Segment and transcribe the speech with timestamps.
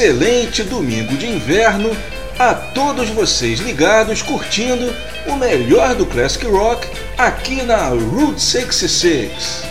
[0.00, 1.94] excelente domingo de inverno
[2.38, 4.90] a todos vocês ligados curtindo
[5.26, 9.62] o melhor do classic rock aqui na Route 66.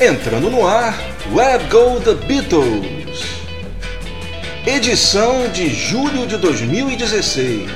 [0.00, 0.96] Entrando no ar,
[1.32, 3.24] Where Go the Beatles.
[4.64, 7.68] Edição de julho de 2016.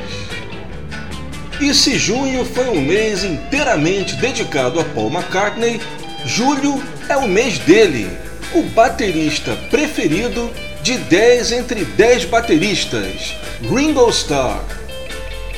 [1.61, 5.81] E se junho foi um mês inteiramente dedicado a Paul McCartney,
[6.25, 8.09] julho é o mês dele,
[8.55, 10.49] o baterista preferido
[10.83, 14.65] de 10 entre 10 bateristas, Ringo Starr.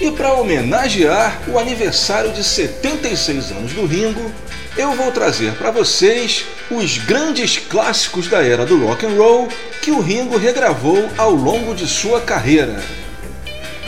[0.00, 4.32] E para homenagear o aniversário de 76 anos do Ringo,
[4.77, 9.48] eu vou trazer para vocês os grandes clássicos da era do rock and roll
[9.82, 12.80] que o Ringo regravou ao longo de sua carreira.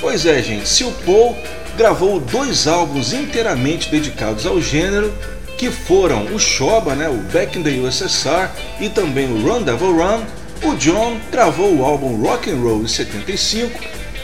[0.01, 1.37] Pois é, gente, se o Paul
[1.77, 5.15] gravou dois álbuns inteiramente dedicados ao gênero,
[5.57, 9.97] que foram o Shoba, né, o Back in the USSR e também o Run Devil
[9.97, 10.25] Run,
[10.65, 13.79] o John gravou o álbum Rock and Roll em 75.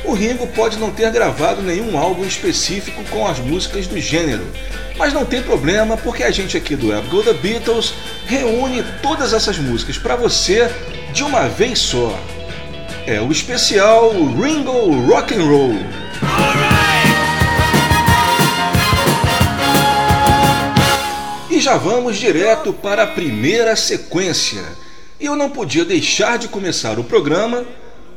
[0.04, 4.46] O Ringo pode não ter gravado nenhum álbum específico com as músicas do gênero,
[4.96, 7.92] mas não tem problema porque a gente aqui do Web Go The Beatles
[8.26, 10.70] reúne todas essas músicas para você
[11.12, 12.18] de uma vez só.
[13.06, 15.76] É o especial Ringo Rock and Roll.
[21.50, 24.62] E já vamos direto para a primeira sequência
[25.20, 27.64] e eu não podia deixar de começar o programa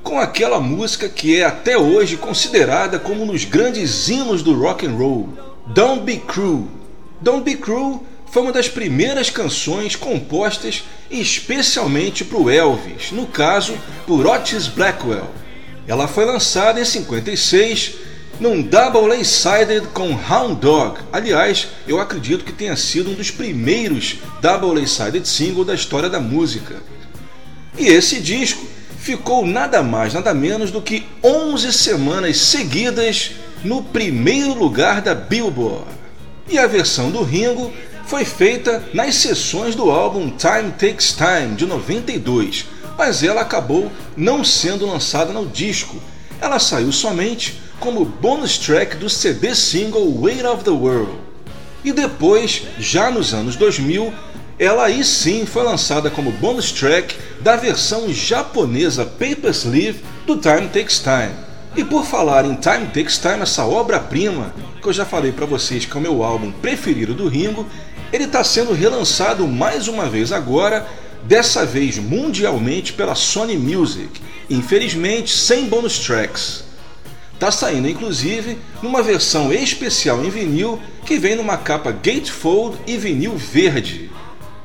[0.03, 4.85] com aquela música que é até hoje considerada como um dos grandes hinos do rock
[4.85, 5.29] and roll,
[5.67, 6.67] Don't Be Cruel.
[7.19, 13.77] Don't Be Cruel foi uma das primeiras canções compostas especialmente para o Elvis, no caso
[14.05, 15.29] por Otis Blackwell.
[15.87, 17.95] Ela foi lançada em 56
[18.41, 20.99] num double A-sided com Hound Dog.
[21.13, 26.19] Aliás, eu acredito que tenha sido um dos primeiros double A-sided single da história da
[26.19, 26.77] música.
[27.77, 28.65] E esse disco
[28.97, 35.85] ficou nada mais, nada menos do que 11 semanas seguidas no primeiro lugar da Billboard.
[36.49, 37.71] E a versão do Ringo
[38.07, 42.65] foi feita nas sessões do álbum Time Takes Time de 92,
[42.97, 46.01] mas ela acabou não sendo lançada no disco.
[46.41, 51.11] Ela saiu somente como bonus track do CD single Weight of the World.
[51.83, 54.13] E depois, já nos anos 2000,
[54.59, 60.67] ela aí sim foi lançada como bonus track da versão japonesa Paper Sleeve do Time
[60.67, 61.33] Takes Time.
[61.75, 65.83] E por falar em Time Takes Time, essa obra-prima, que eu já falei para vocês
[65.83, 67.65] que é o meu álbum preferido do Ringo,
[68.13, 70.85] ele está sendo relançado mais uma vez agora,
[71.23, 76.69] dessa vez mundialmente pela Sony Music, infelizmente sem bonus tracks.
[77.41, 83.35] Está saindo inclusive numa versão especial em vinil que vem numa capa gatefold e vinil
[83.35, 84.11] verde.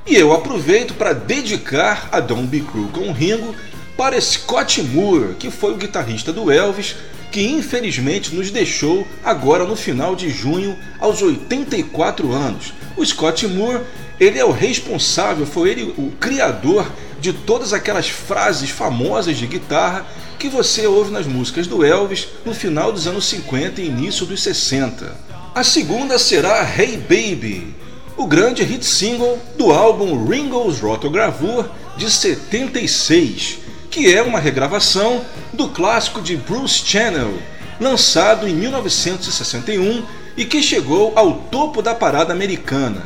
[0.06, 3.54] E eu aproveito para dedicar a Don't Be Cruel com Ringo
[3.96, 6.96] para Scott Moore, que foi o guitarrista do Elvis,
[7.32, 12.74] que infelizmente nos deixou agora no final de junho aos 84 anos.
[12.94, 13.84] O Scott Moore,
[14.20, 16.86] ele é o responsável, foi ele o criador
[17.22, 20.04] de todas aquelas frases famosas de guitarra
[20.46, 24.40] que você ouve nas músicas do Elvis no final dos anos 50 e início dos
[24.44, 25.12] 60.
[25.52, 27.74] A segunda será Hey Baby,
[28.16, 33.58] o grande hit single do álbum Ringo's Rotogravure de 76,
[33.90, 35.20] que é uma regravação
[35.52, 37.34] do clássico de Bruce Channel,
[37.80, 40.04] lançado em 1961
[40.36, 43.02] e que chegou ao topo da parada americana.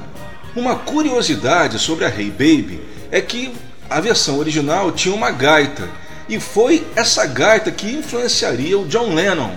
[0.54, 3.50] Uma curiosidade sobre a Hey Baby é que
[3.88, 5.88] a versão original tinha uma gaita
[6.30, 9.50] e foi essa gaita que influenciaria o John Lennon.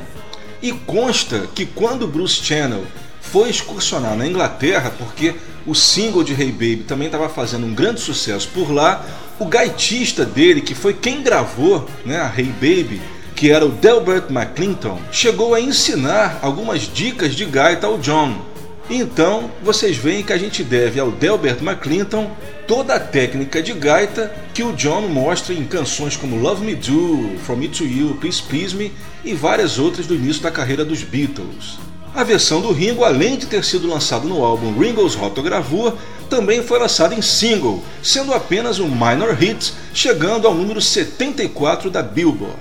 [0.60, 2.84] E consta que quando Bruce Channel
[3.22, 5.36] foi excursionar na Inglaterra, porque
[5.68, 9.06] o single de Hey Baby também estava fazendo um grande sucesso por lá,
[9.38, 13.00] o gaitista dele, que foi quem gravou né, a Hey Baby,
[13.36, 18.53] que era o Delbert McClinton, chegou a ensinar algumas dicas de gaita ao John.
[18.90, 22.30] Então vocês veem que a gente deve ao Delbert McClinton
[22.68, 27.38] toda a técnica de gaita que o John mostra em canções como Love Me Do,
[27.46, 28.92] From Me to You, Please Please Me
[29.24, 31.80] e várias outras do início da carreira dos Beatles.
[32.14, 35.96] A versão do Ringo, além de ter sido lançada no álbum Ringo's Rotogravure,
[36.30, 42.04] também foi lançada em single, sendo apenas um minor hit, chegando ao número 74 da
[42.04, 42.56] Billboard.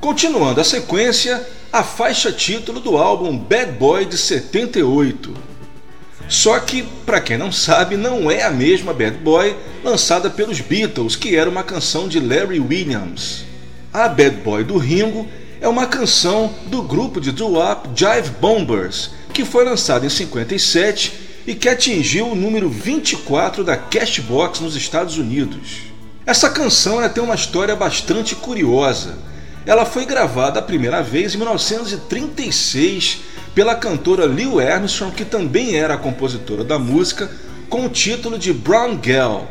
[0.00, 5.51] Continuando a sequência, a faixa título do álbum Bad Boy de 78.
[6.32, 11.14] Só que, para quem não sabe, não é a mesma Bad Boy lançada pelos Beatles,
[11.14, 13.44] que era uma canção de Larry Williams.
[13.92, 15.28] A Bad Boy do Ringo
[15.60, 21.12] é uma canção do grupo de doo-wop Jive Bombers, que foi lançada em 57
[21.46, 25.82] e que atingiu o número 24 da Cashbox nos Estados Unidos.
[26.24, 29.18] Essa canção né, tem uma história bastante curiosa.
[29.66, 35.94] Ela foi gravada a primeira vez em 1936 pela cantora Lil Armstrong, que também era
[35.94, 37.30] a compositora da música,
[37.68, 39.42] com o título de Brown Girl.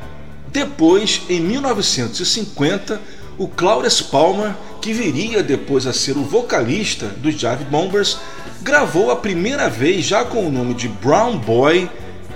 [0.52, 3.00] Depois, em 1950,
[3.38, 8.18] o Clarence Palmer, que viria depois a ser o vocalista dos Jive Bombers,
[8.62, 11.90] gravou a primeira vez já com o nome de Brown Boy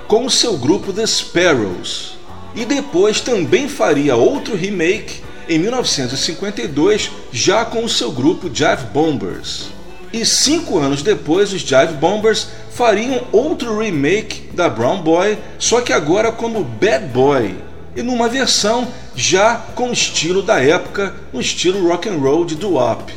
[0.08, 2.18] com o seu grupo The Sparrows.
[2.56, 9.75] E depois também faria outro remake em 1952, já com o seu grupo Jive Bombers.
[10.16, 15.92] E cinco anos depois, os Jive Bombers fariam outro remake da Brown Boy, só que
[15.92, 17.54] agora como Bad Boy,
[17.94, 22.56] e numa versão já com o estilo da época, no estilo rock and roll de
[22.56, 23.14] doo-wop.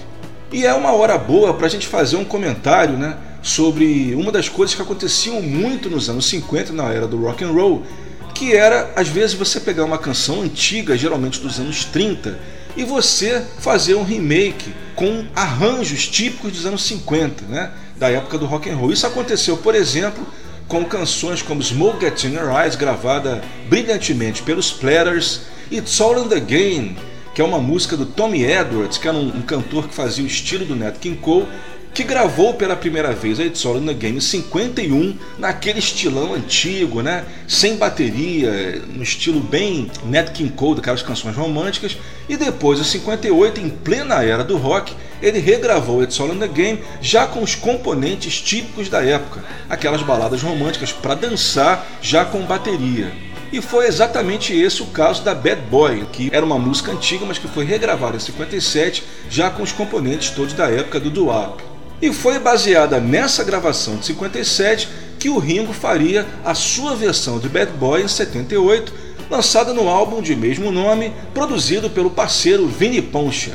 [0.50, 4.48] E é uma hora boa para a gente fazer um comentário, né, sobre uma das
[4.48, 7.84] coisas que aconteciam muito nos anos 50 na era do rock and roll,
[8.34, 12.36] que era às vezes você pegar uma canção antiga, geralmente dos anos 30,
[12.78, 18.46] e você fazer um remake com arranjos típicos dos anos 50, né, da época do
[18.46, 18.92] rock and roll.
[18.92, 20.24] Isso aconteceu, por exemplo,
[20.68, 25.40] com canções como Smoke Gets in Your Eyes, gravada brilhantemente pelos Platters,
[25.70, 26.96] e It's All in the Game,
[27.34, 30.26] que é uma música do Tommy Edwards, que era um, um cantor que fazia o
[30.26, 31.48] estilo do Nat King Cole,
[31.92, 36.32] que gravou pela primeira vez a It's All in the Game em 51, naquele estilão
[36.32, 37.24] antigo, né?
[37.48, 41.96] sem bateria, no estilo bem Nat King Cole, daquelas canções românticas,
[42.28, 46.46] e depois, em 58, em plena era do rock, ele regravou It's All in the
[46.46, 52.42] Game já com os componentes típicos da época, aquelas baladas românticas para dançar já com
[52.42, 53.10] bateria.
[53.50, 57.38] E foi exatamente esse o caso da Bad Boy, que era uma música antiga, mas
[57.38, 61.62] que foi regravada em 57, já com os componentes todos da época do doo-wop.
[62.00, 64.88] E foi baseada nessa gravação de 57
[65.18, 68.92] que o Ringo faria a sua versão de Bad Boy em 78,
[69.30, 73.52] lançada no álbum de mesmo nome, produzido pelo parceiro Vinnie Poncha.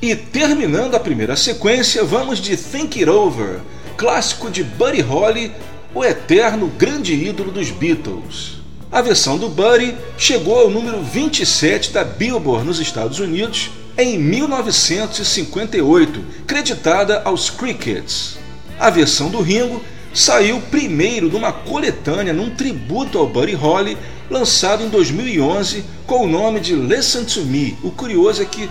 [0.00, 3.60] E terminando a primeira sequência, vamos de Think It Over,
[3.96, 5.52] clássico de Buddy Holly,
[5.94, 8.58] o eterno grande ídolo dos Beatles.
[8.90, 16.24] A versão do Buddy chegou ao número 27 da Billboard nos Estados Unidos em 1958,
[16.46, 18.38] creditada aos Crickets.
[18.78, 19.82] A versão do Ringo
[20.18, 23.96] saiu primeiro numa coletânea num tributo ao Buddy Holly,
[24.28, 27.76] lançado em 2011 com o nome de Listen to Me.
[27.82, 28.68] O curioso é que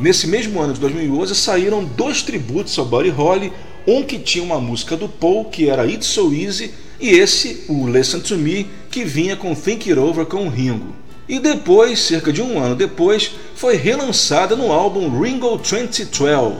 [0.00, 3.52] Nesse mesmo ano de 2011 saíram dois tributos ao Buddy Holly,
[3.84, 7.88] um que tinha uma música do Paul, que era It's So Easy, e esse, o
[7.88, 10.94] Listen To Me, que vinha com Think It Over com o Ringo.
[11.28, 16.54] E depois, cerca de um ano depois, foi relançada no álbum Ringo 2012.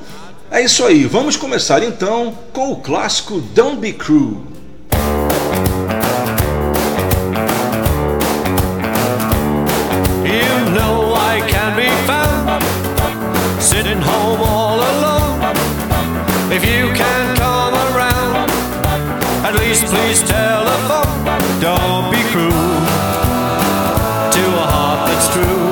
[0.50, 4.48] É isso aí, vamos começar então com o clássico Don't Be Cruel.
[13.78, 15.40] sitting home all alone.
[16.50, 18.50] If you can't come around,
[19.46, 21.12] at least please telephone.
[21.60, 22.50] Don't be cruel
[24.36, 25.68] to a heart that's true.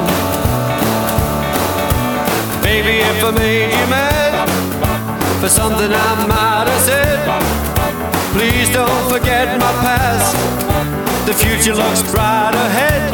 [2.62, 4.25] Baby, if I made you mad
[5.40, 7.18] for something I might have said,
[8.32, 10.34] please don't forget my past.
[11.26, 13.10] The future looks bright ahead.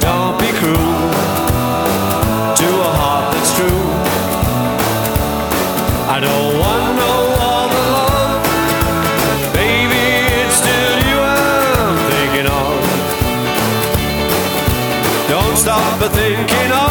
[0.00, 1.10] Don't be cruel
[2.60, 3.84] to a heart that's true.
[6.08, 7.14] I don't want no
[7.54, 8.42] other love.
[9.52, 10.04] Baby,
[10.40, 12.74] it's still you I'm thinking of.
[15.28, 16.85] Don't stop thinking of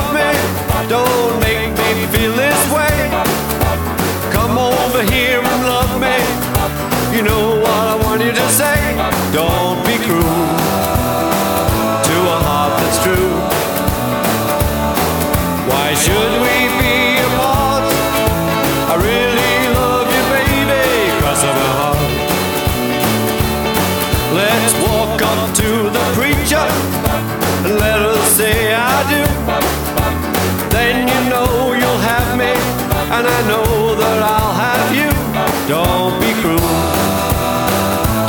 [35.67, 36.59] Don't be cruel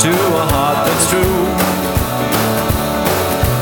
[0.03, 1.45] to a heart that's true.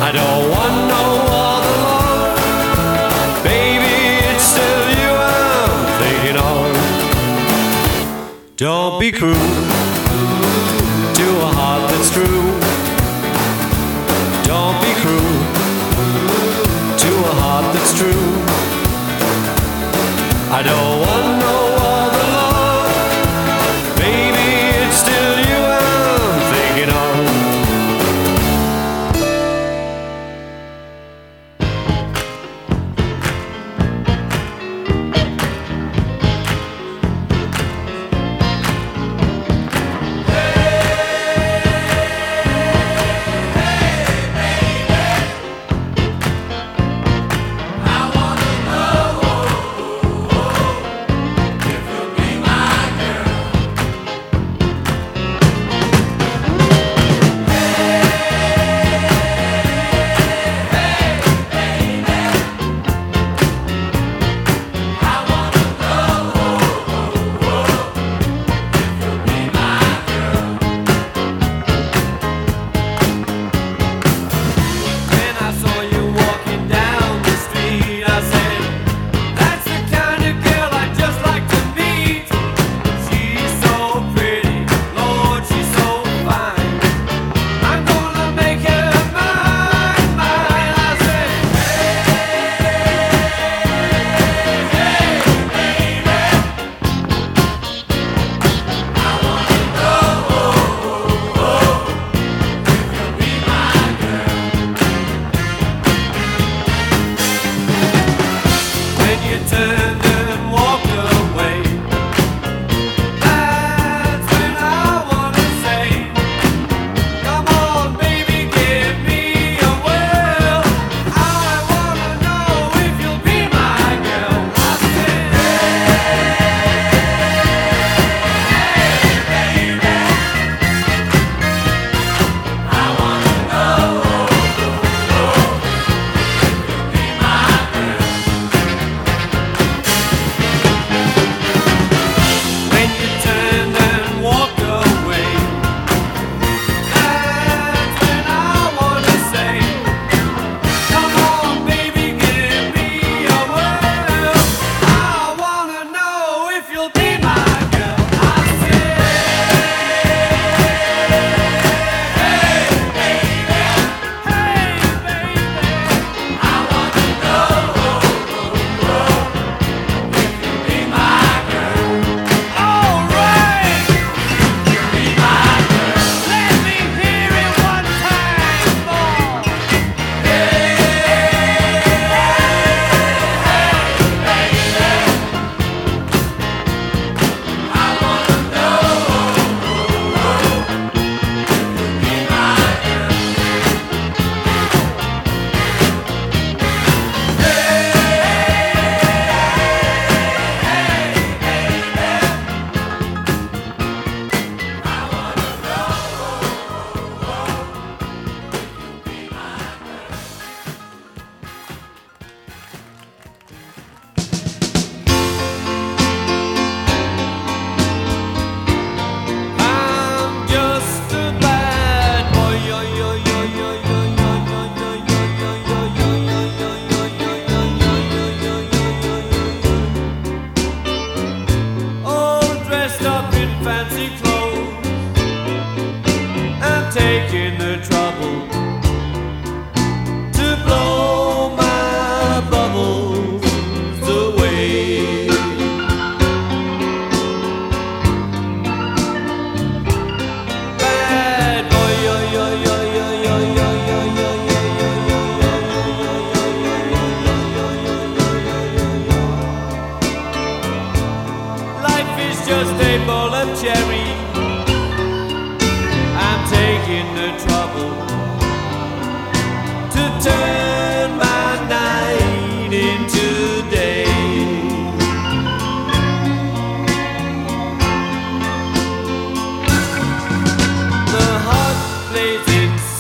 [0.02, 4.24] I don't want no other love, baby.
[4.32, 6.72] It's still you I'm thinking of.
[8.56, 9.65] Don't be cruel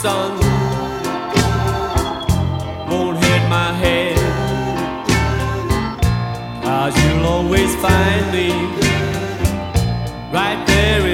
[0.05, 0.33] sun
[2.91, 4.17] won't hit my head.
[6.63, 8.49] Cause you'll always find me
[10.31, 11.04] right there.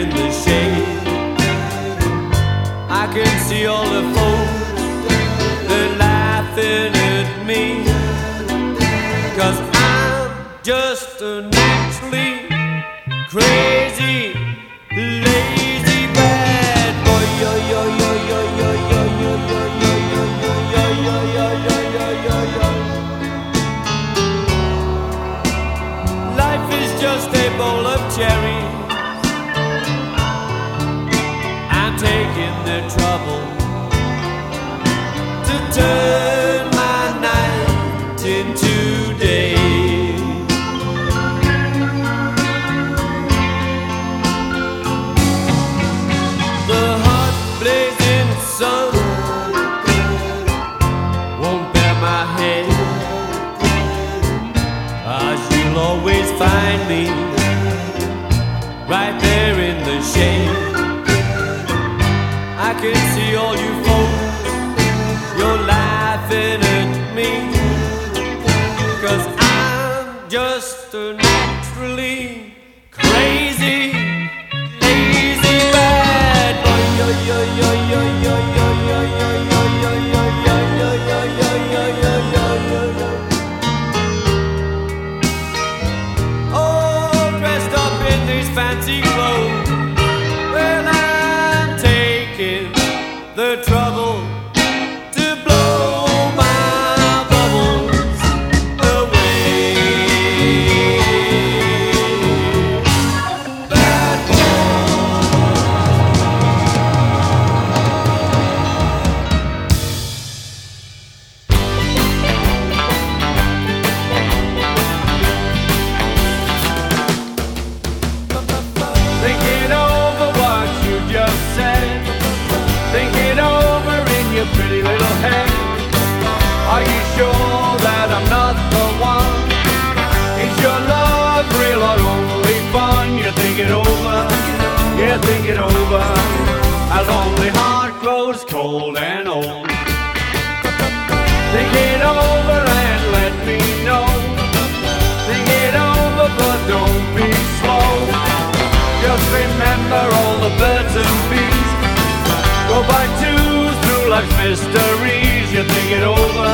[154.21, 155.53] such mysteries.
[155.53, 156.49] You think it over,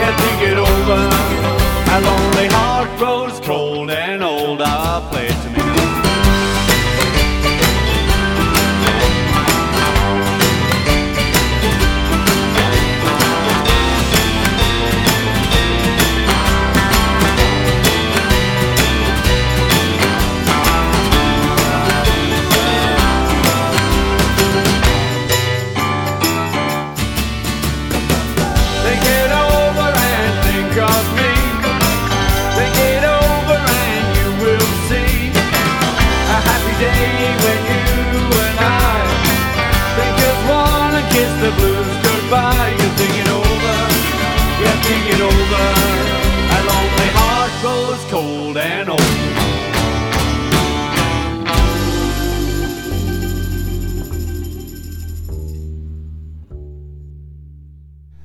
[0.00, 1.00] you think it over.
[1.88, 2.23] How long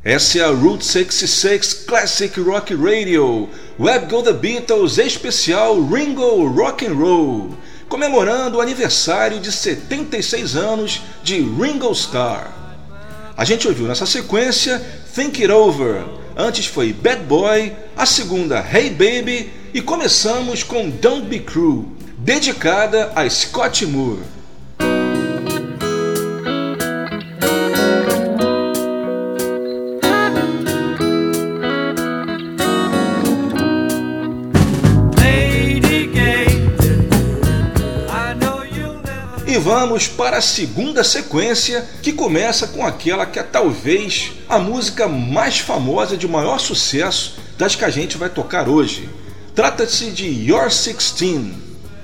[0.09, 3.47] Essa é a Route 66 Classic Rock Radio,
[3.79, 7.55] Web Go The Beatles especial Ringo Rock and Roll,
[7.87, 12.51] comemorando o aniversário de 76 anos de Ringo Starr.
[13.37, 16.03] A gente ouviu nessa sequência Think It Over,
[16.35, 21.85] antes foi Bad Boy, a segunda Hey Baby e começamos com Don't Be Cruel,
[22.17, 24.38] dedicada a Scott Moore.
[39.89, 45.57] Vamos para a segunda sequência, que começa com aquela que é talvez a música mais
[45.57, 49.09] famosa de maior sucesso das que a gente vai tocar hoje.
[49.55, 51.53] Trata-se de Your 16.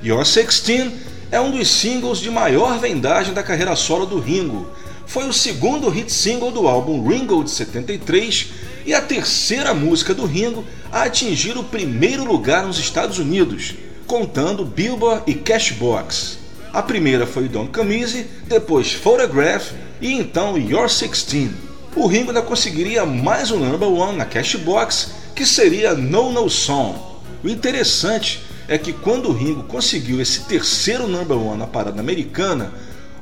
[0.03, 0.93] Your Sixteen
[1.31, 4.67] é um dos singles de maior vendagem da carreira solo do Ringo.
[5.05, 8.47] Foi o segundo hit single do álbum Ringo de 73
[8.83, 13.75] e a terceira música do Ringo a atingir o primeiro lugar nos Estados Unidos,
[14.07, 16.44] contando Billboard e Cashbox.
[16.75, 21.49] A primeira foi Don't Come Easy, depois Photograph e então Your Sixteen.
[21.95, 26.99] O Ringo ainda conseguiria mais um number one na Cashbox, que seria No No Song.
[27.41, 32.73] O interessante é que quando o Ringo conseguiu esse terceiro number one na parada americana,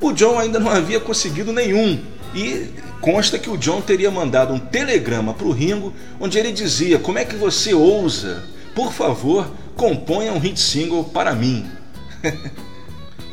[0.02, 2.02] o John ainda não havia conseguido nenhum.
[2.34, 6.98] E consta que o John teria mandado um telegrama para o Ringo, onde ele dizia:
[6.98, 8.46] Como é que você ousa?
[8.74, 11.70] Por favor, componha um hit single para mim.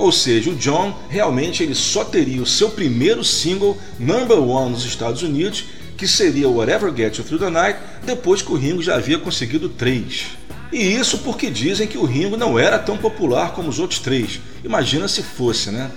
[0.01, 4.87] Ou seja, o John realmente ele só teria o seu primeiro single number one nos
[4.87, 8.95] Estados Unidos, que seria Whatever Gets You Through the Night, depois que o Ringo já
[8.95, 10.29] havia conseguido três.
[10.73, 14.41] E isso porque dizem que o Ringo não era tão popular como os outros três.
[14.65, 15.91] Imagina se fosse, né?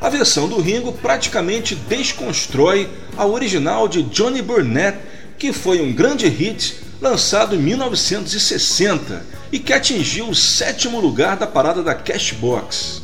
[0.00, 4.98] A versão do Ringo praticamente desconstrói a original de Johnny Burnett,
[5.38, 11.46] que foi um grande hit lançado em 1960 e que atingiu o sétimo lugar da
[11.46, 12.99] parada da Cashbox.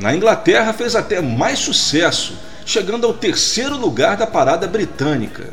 [0.00, 2.32] Na Inglaterra fez até mais sucesso,
[2.64, 5.52] chegando ao terceiro lugar da parada britânica.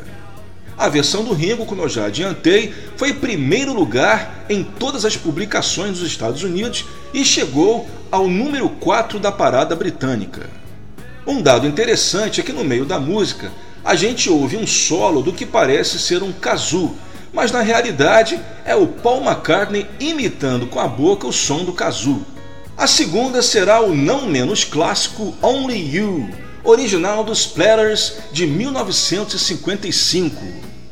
[0.78, 5.98] A versão do Ringo, como eu já adiantei, foi primeiro lugar em todas as publicações
[5.98, 10.48] dos Estados Unidos e chegou ao número 4 da parada britânica.
[11.26, 13.52] Um dado interessante é que no meio da música
[13.84, 16.96] a gente ouve um solo do que parece ser um kazoo,
[17.34, 22.24] mas na realidade é o Paul McCartney imitando com a boca o som do kazoo.
[22.78, 26.30] A segunda será o não menos clássico Only You,
[26.62, 30.40] original dos Platters de 1955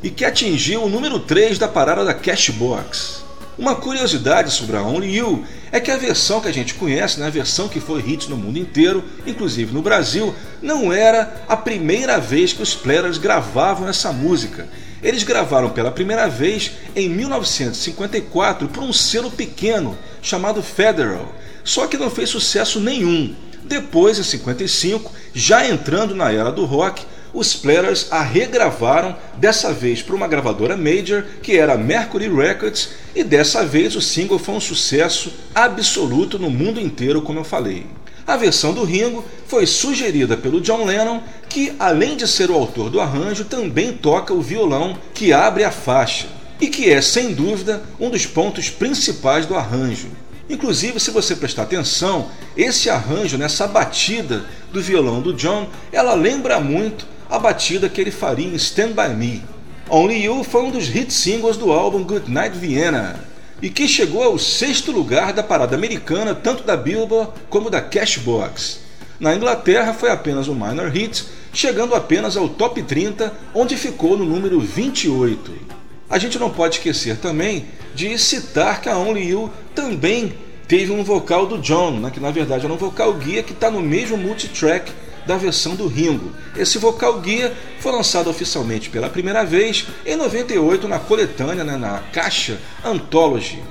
[0.03, 3.23] e que atingiu o número 3 da parada da Cashbox.
[3.57, 7.27] Uma curiosidade sobre a Only You é que a versão que a gente conhece, né,
[7.27, 12.19] a versão que foi hit no mundo inteiro, inclusive no Brasil, não era a primeira
[12.19, 14.67] vez que os Platters gravavam essa música.
[15.01, 21.33] Eles gravaram pela primeira vez em 1954 por um selo pequeno chamado Federal,
[21.67, 23.35] só que não fez sucesso nenhum.
[23.61, 27.03] Depois, em 55, já entrando na era do rock,
[27.33, 33.21] os Platters a regravaram, dessa vez para uma gravadora major, que era Mercury Records, e
[33.21, 37.85] dessa vez o single foi um sucesso absoluto no mundo inteiro, como eu falei.
[38.25, 42.89] A versão do Ringo foi sugerida pelo John Lennon, que além de ser o autor
[42.89, 46.27] do arranjo, também toca o violão que abre a faixa,
[46.61, 50.07] e que é, sem dúvida, um dos pontos principais do arranjo.
[50.49, 56.59] Inclusive, se você prestar atenção, esse arranjo, nessa batida do violão do John, ela lembra
[56.59, 59.43] muito a batida que ele faria em Stand By Me.
[59.89, 63.25] Only You foi um dos hit singles do álbum Good Night Vienna
[63.61, 68.79] e que chegou ao sexto lugar da parada americana, tanto da Billboard como da Cashbox.
[69.19, 74.25] Na Inglaterra foi apenas um minor hit, chegando apenas ao top 30, onde ficou no
[74.25, 75.77] número 28.
[76.09, 80.33] A gente não pode esquecer também de citar que a Only You também
[80.67, 83.69] teve um vocal do John, né, que na verdade era um vocal guia que está
[83.69, 84.91] no mesmo multitrack
[85.25, 86.31] da versão do Ringo.
[86.55, 91.99] Esse vocal guia foi lançado oficialmente pela primeira vez em 98 na coletânea, né, na
[92.13, 93.61] caixa Anthology.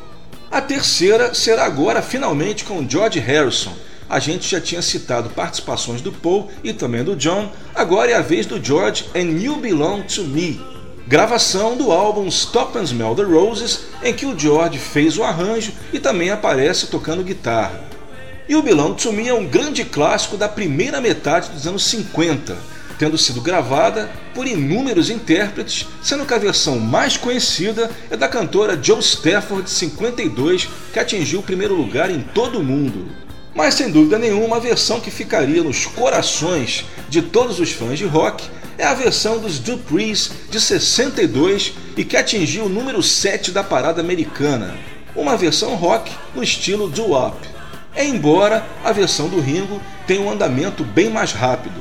[0.50, 3.72] A terceira será agora finalmente com George Harrison.
[4.08, 8.20] A gente já tinha citado participações do Paul e também do John, agora é a
[8.20, 10.60] vez do George and You Belong to Me,
[11.06, 15.72] gravação do álbum Stop and Smell the Roses, em que o George fez o arranjo
[15.92, 17.84] e também aparece tocando guitarra.
[18.48, 22.56] E o Belong to Me é um grande clássico da primeira metade dos anos 50,
[22.98, 28.78] tendo sido gravada por inúmeros intérpretes, sendo que a versão mais conhecida é da cantora
[28.80, 33.06] Joe Stafford de 52, que atingiu o primeiro lugar em todo o mundo.
[33.54, 38.04] Mas sem dúvida nenhuma, a versão que ficaria nos corações de todos os fãs de
[38.04, 38.44] rock
[38.78, 44.00] é a versão dos Duprees de 62 e que atingiu o número 7 da parada
[44.00, 44.74] americana,
[45.14, 47.36] uma versão rock no estilo doo-wop.
[47.96, 51.80] Embora a versão do Ringo tenha um andamento bem mais rápido.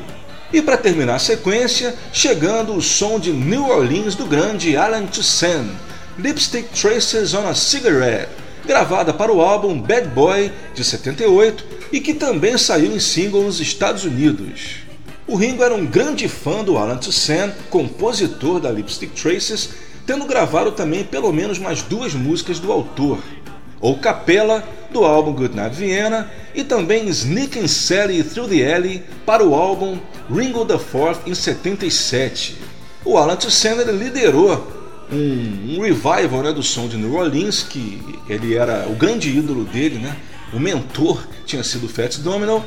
[0.54, 5.72] E para terminar a sequência, chegando o som de New Orleans do grande Alan Toussaint,
[6.18, 8.30] Lipstick Traces on a Cigarette,
[8.66, 13.60] gravada para o álbum Bad Boy de 78 e que também saiu em single nos
[13.60, 14.85] Estados Unidos.
[15.28, 19.72] O Ringo era um grande fã do Alan Toussaint, compositor da Lipstick Traces,
[20.06, 23.18] tendo gravado também pelo menos mais duas músicas do autor,
[23.82, 29.56] ou *Capella* do álbum Goodnight Vienna, e também Sneaking Sally Through the Alley para o
[29.56, 29.98] álbum
[30.32, 32.58] Ringo the Fourth em 77.
[33.04, 34.72] O Alan Toussaint liderou
[35.12, 39.64] um, um revival né, do som de New Orleans, que ele era o grande ídolo
[39.64, 40.16] dele, né?
[40.54, 42.64] o mentor tinha sido Fats Domino,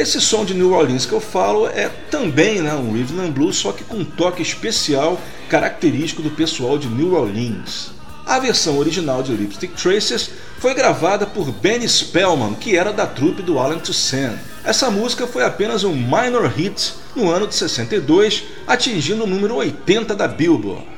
[0.00, 3.56] esse som de New Orleans que eu falo é também né, um rhythm and blues,
[3.56, 7.90] só que com um toque especial característico do pessoal de New Orleans.
[8.24, 13.42] A versão original de Lipstick Traces foi gravada por Benny Spellman, que era da trupe
[13.42, 14.38] do Alan Toussaint.
[14.64, 20.14] Essa música foi apenas um minor hit no ano de 62, atingindo o número 80
[20.14, 20.88] da Billboard.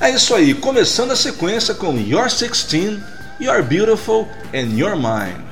[0.00, 3.00] É isso aí, começando a sequência com You're 16,
[3.40, 5.48] You're Beautiful and You're Mine.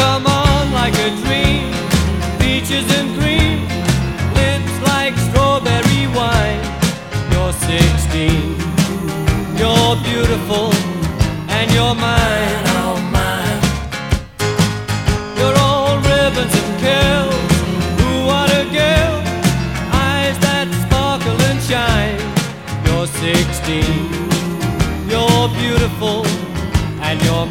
[0.00, 1.66] come on like a dream.
[2.42, 3.58] Peaches and cream,
[4.40, 6.62] lips like strawberry wine.
[7.32, 8.56] You're 16,
[9.60, 10.68] you're beautiful,
[11.56, 12.58] and you're mine.
[15.38, 17.28] You're all ribbons and girl!
[20.06, 22.20] Eyes that sparkle and shine.
[22.84, 23.84] You're 16,
[25.12, 26.18] you're beautiful,
[27.06, 27.48] and you're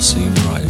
[0.00, 0.63] seem right.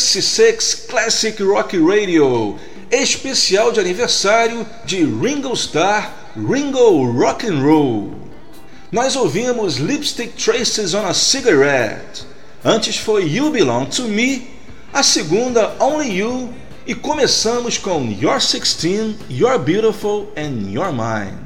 [0.00, 2.56] 66 Classic Rock Radio,
[2.90, 8.14] especial de aniversário de Ringo Starr, Ringo Rock and Roll.
[8.90, 12.24] Nós ouvimos Lipstick Traces on a Cigarette.
[12.64, 14.48] Antes foi You Belong to Me,
[14.92, 16.52] a segunda Only You
[16.86, 21.38] e começamos com You're 16, You're Beautiful and You're Mine.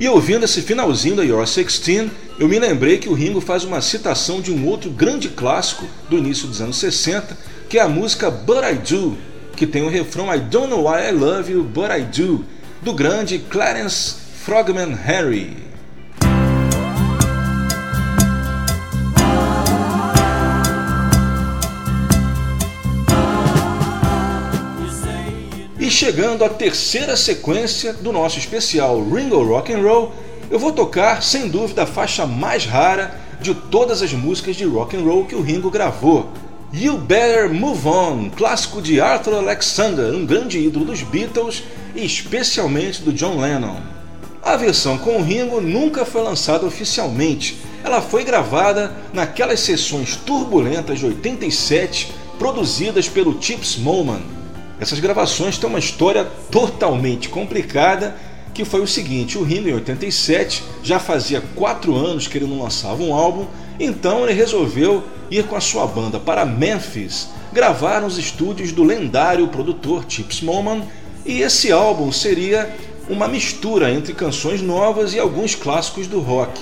[0.00, 3.82] E ouvindo esse finalzinho da Your 16, eu me lembrei que o Ringo faz uma
[3.82, 7.36] citação de um outro grande clássico do início dos anos 60,
[7.70, 9.16] que é a música But I Do,
[9.54, 12.44] que tem o refrão I Don't Know Why I Love You, But I Do,
[12.82, 15.56] do grande Clarence Frogman Harry.
[25.78, 30.12] E chegando à terceira sequência do nosso especial Ringo Rock and Roll,
[30.50, 34.96] eu vou tocar sem dúvida a faixa mais rara de todas as músicas de rock
[34.96, 36.28] and roll que o Ringo gravou.
[36.72, 41.64] You Better Move On, clássico de Arthur Alexander, um grande ídolo dos Beatles
[41.96, 43.80] e especialmente do John Lennon.
[44.40, 47.58] A versão com o Ringo nunca foi lançada oficialmente.
[47.82, 54.22] Ela foi gravada naquelas sessões turbulentas de 87 produzidas pelo Chips Moman.
[54.78, 58.14] Essas gravações têm uma história totalmente complicada,
[58.54, 62.62] que foi o seguinte: o Ringo em 87 já fazia quatro anos que ele não
[62.62, 63.46] lançava um álbum,
[63.80, 69.48] então ele resolveu ir com a sua banda para Memphis, gravar nos estúdios do lendário
[69.48, 70.82] produtor Chips Moman,
[71.24, 72.74] e esse álbum seria
[73.08, 76.60] uma mistura entre canções novas e alguns clássicos do rock.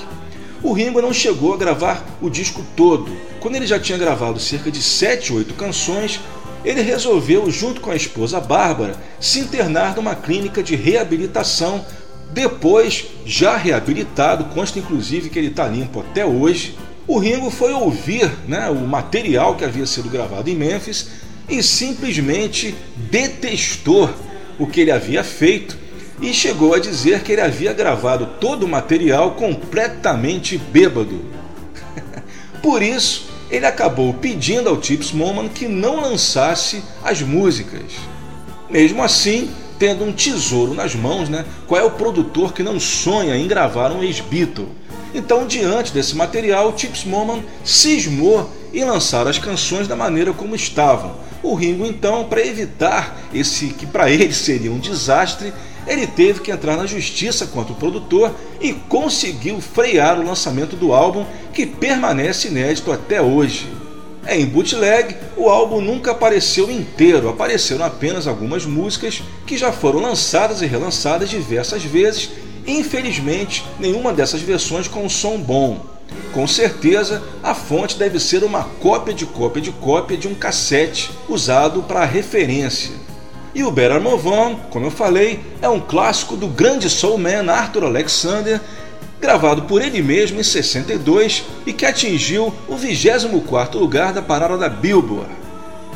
[0.63, 3.11] O Ringo não chegou a gravar o disco todo.
[3.39, 6.21] Quando ele já tinha gravado cerca de 7 ou 8 canções,
[6.65, 11.85] ele resolveu, junto com a esposa Bárbara, se internar numa clínica de reabilitação.
[12.33, 16.77] Depois, já reabilitado, consta inclusive que ele está limpo até hoje.
[17.09, 21.09] O Ringo foi ouvir né, o material que havia sido gravado em Memphis
[21.49, 22.75] e simplesmente
[23.11, 24.11] detestou
[24.59, 25.79] o que ele havia feito
[26.21, 31.25] e chegou a dizer que ele havia gravado todo o material completamente bêbado.
[32.63, 37.93] Por isso, ele acabou pedindo ao Chips Moman que não lançasse as músicas.
[38.69, 41.45] Mesmo assim, tendo um tesouro nas mãos, né?
[41.67, 44.69] Qual é o produtor que não sonha em gravar um ex-Beatle?
[45.15, 51.17] Então, diante desse material, Chips Moman cismou em lançar as canções da maneira como estavam.
[51.43, 55.53] O Ringo, então, para evitar esse que para ele seria um desastre,
[55.87, 60.93] ele teve que entrar na justiça contra o produtor e conseguiu frear o lançamento do
[60.93, 61.25] álbum,
[61.55, 63.67] que permanece inédito até hoje.
[64.31, 70.61] Em bootleg, o álbum nunca apareceu inteiro, apareceram apenas algumas músicas que já foram lançadas
[70.61, 72.29] e relançadas diversas vezes.
[72.67, 75.81] Infelizmente, nenhuma dessas versões com um som bom.
[76.35, 81.11] Com certeza, a fonte deve ser uma cópia de cópia de cópia de um cassete
[81.27, 82.93] usado para referência.
[83.55, 87.85] E o Better Move On, como eu falei, é um clássico do grande soulman Arthur
[87.85, 88.61] Alexander,
[89.21, 94.69] gravado por ele mesmo em 62 e que atingiu o 24º lugar da parada da
[94.69, 95.39] Billboard.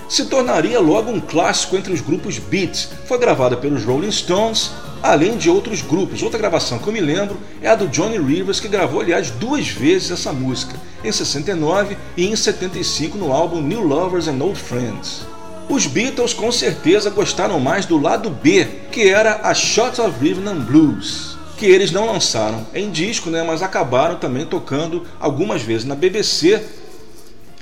[0.09, 2.91] Se tornaria logo um clássico entre os grupos Beats.
[3.07, 4.71] Foi gravada pelos Rolling Stones,
[5.03, 6.23] além de outros grupos.
[6.23, 9.69] Outra gravação que eu me lembro é a do Johnny Rivers, que gravou, aliás, duas
[9.69, 15.23] vezes essa música, em 69 e em 75 no álbum New Lovers and Old Friends.
[15.69, 20.47] Os Beatles com certeza gostaram mais do lado B, que era a Shot of Rhythm
[20.47, 21.32] and Blues.
[21.57, 26.63] Que eles não lançaram em disco, né, mas acabaram também tocando algumas vezes na BBC.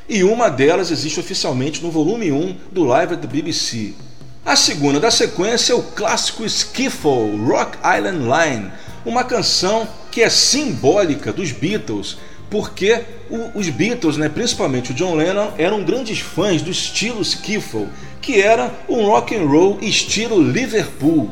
[0.08, 3.94] E uma delas existe oficialmente no volume 1 do Live at the BBC.
[4.44, 8.72] A segunda da sequência é o clássico Skiffle, Rock Island Line,
[9.04, 12.16] uma canção que é simbólica dos Beatles,
[12.50, 13.02] porque
[13.54, 17.88] os Beatles, né, principalmente o John Lennon, eram grandes fãs do estilo skiffle,
[18.20, 21.30] que era um rock and roll estilo Liverpool.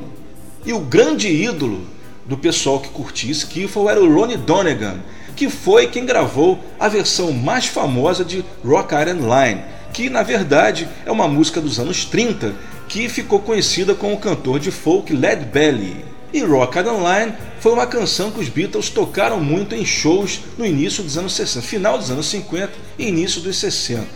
[0.65, 1.85] E o grande ídolo
[2.29, 5.01] do pessoal que curtia skiffle era o Ronnie Donegan,
[5.35, 9.63] que foi quem gravou a versão mais famosa de Rock Island Line,
[9.95, 12.55] que na verdade é uma música dos anos 30
[12.87, 16.05] que ficou conhecida com o cantor de folk Led Belly.
[16.33, 20.67] E Rock Island Line foi uma canção que os Beatles tocaram muito em shows no
[20.67, 24.07] início dos anos 60, final dos anos 50 e início dos 60.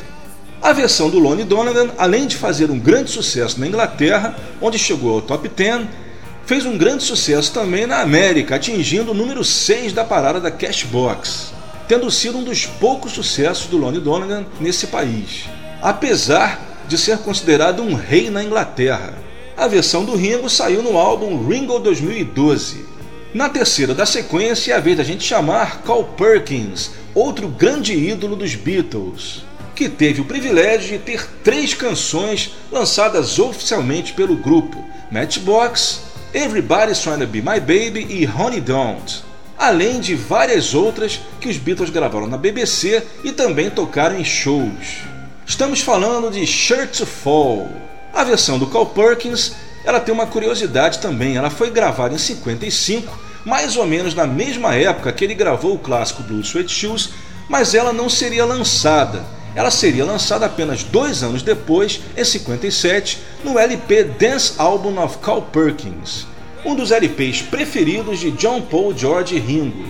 [0.61, 5.15] A versão do Lonnie Donegan, além de fazer um grande sucesso na Inglaterra, onde chegou
[5.15, 5.89] ao top 10,
[6.45, 11.53] fez um grande sucesso também na América, atingindo o número 6 da parada da Cashbox,
[11.89, 15.45] tendo sido um dos poucos sucessos do Lonnie Donegan nesse país,
[15.81, 19.15] apesar de ser considerado um rei na Inglaterra.
[19.57, 22.85] A versão do Ringo saiu no álbum Ringo 2012.
[23.33, 28.37] Na terceira da sequência é a vez da gente chamar Carl Perkins, outro grande ídolo
[28.37, 36.12] dos Beatles, que teve o privilégio de ter três canções lançadas oficialmente pelo grupo: Matchbox,
[36.35, 39.23] Everybody's Trying to Be My Baby e Honey Don't,
[39.59, 45.03] além de várias outras que os Beatles gravaram na BBC e também tocaram em shows.
[45.47, 47.69] Estamos falando de Shirt to Fall.
[48.15, 49.53] A versão do Carl Perkins
[49.85, 51.37] ela tem uma curiosidade também.
[51.37, 55.79] Ela foi gravada em 55, mais ou menos na mesma época que ele gravou o
[55.79, 57.11] clássico Blue Sweat Shoes,
[57.47, 59.23] mas ela não seria lançada.
[59.55, 65.43] Ela seria lançada apenas dois anos depois, em 57, no LP Dance Album of Carl
[65.43, 66.27] Perkins,
[66.65, 69.85] um dos LPs preferidos de John Paul, George Ringo.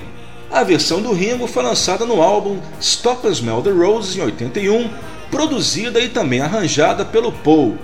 [0.50, 4.90] A versão do Ringo foi lançada no álbum Stop and Smell the Roses em 81,
[5.30, 7.78] produzida e também arranjada pelo Paul,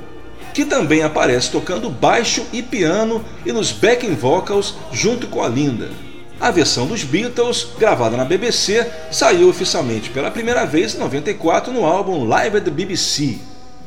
[0.52, 6.07] que também aparece tocando baixo e piano e nos backing vocals junto com a Linda.
[6.40, 11.84] A versão dos Beatles, gravada na BBC, saiu oficialmente pela primeira vez em 94 no
[11.84, 13.38] álbum Live at the BBC.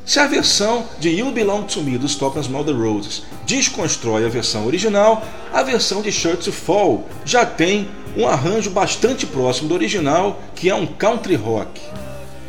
[0.05, 4.29] Se a versão de You Belong to Me dos and Smell the Roses desconstrói a
[4.29, 5.23] versão original,
[5.53, 7.87] a versão de Shirt to Fall já tem
[8.17, 11.79] um arranjo bastante próximo do original, que é um country rock.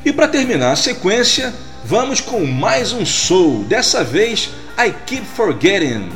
[0.05, 6.11] E para terminar a sequência, vamos com mais um soul, dessa vez I Keep Forgetting,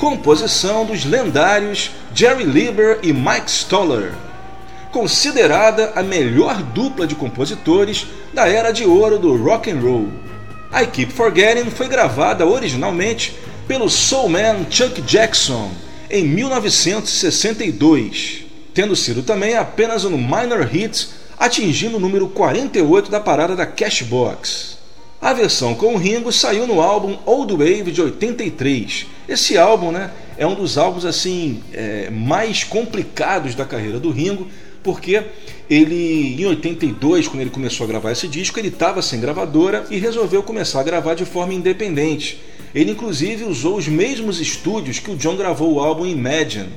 [0.00, 4.14] composição dos lendários Jerry Lieber e Mike Stoller,
[4.90, 10.08] considerada a melhor dupla de compositores da era de ouro do rock and roll.
[10.72, 13.36] I Keep Forgetting foi gravada originalmente
[13.68, 15.70] pelo soulman Chuck Jackson
[16.08, 23.54] em 1962, tendo sido também apenas um minor hit, atingindo o número 48 da parada
[23.54, 24.79] da Cashbox.
[25.20, 29.06] A versão com o Ringo saiu no álbum Old Wave de 83.
[29.28, 34.48] Esse álbum, né, é um dos álbuns assim é, mais complicados da carreira do Ringo,
[34.82, 35.22] porque
[35.68, 39.98] ele em 82, quando ele começou a gravar esse disco, ele estava sem gravadora e
[39.98, 42.40] resolveu começar a gravar de forma independente.
[42.74, 46.70] Ele inclusive usou os mesmos estúdios que o John gravou o álbum Imagine.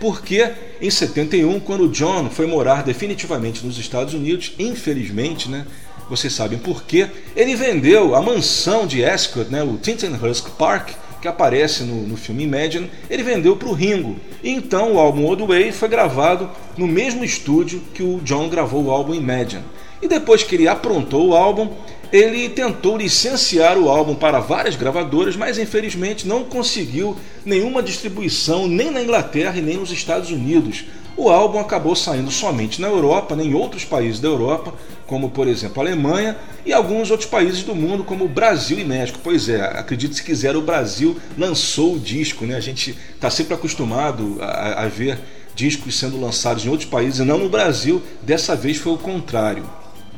[0.00, 0.50] Porque
[0.80, 5.64] em 71, quando o John foi morar definitivamente nos Estados Unidos, infelizmente, né,
[6.08, 10.90] vocês sabem por quê, ele vendeu a mansão de Ascot, né, o Tintenhurst Park,
[11.20, 14.16] que aparece no, no filme Imagine, ele vendeu para o Ringo.
[14.42, 18.84] E então o álbum Old Way foi gravado no mesmo estúdio que o John gravou
[18.84, 19.62] o álbum Imagine.
[20.02, 21.70] E depois que ele aprontou o álbum,
[22.12, 28.90] ele tentou licenciar o álbum para várias gravadoras, mas infelizmente não conseguiu nenhuma distribuição nem
[28.90, 30.84] na Inglaterra e nem nos Estados Unidos.
[31.16, 34.72] O álbum acabou saindo somente na Europa, nem em outros países da Europa,
[35.06, 39.18] como por exemplo a Alemanha e alguns outros países do mundo, como Brasil e México.
[39.22, 42.56] Pois é, acredite se quiser, o Brasil lançou o disco, né?
[42.56, 45.18] A gente está sempre acostumado a, a ver
[45.54, 48.02] discos sendo lançados em outros países e não no Brasil.
[48.22, 49.68] Dessa vez foi o contrário.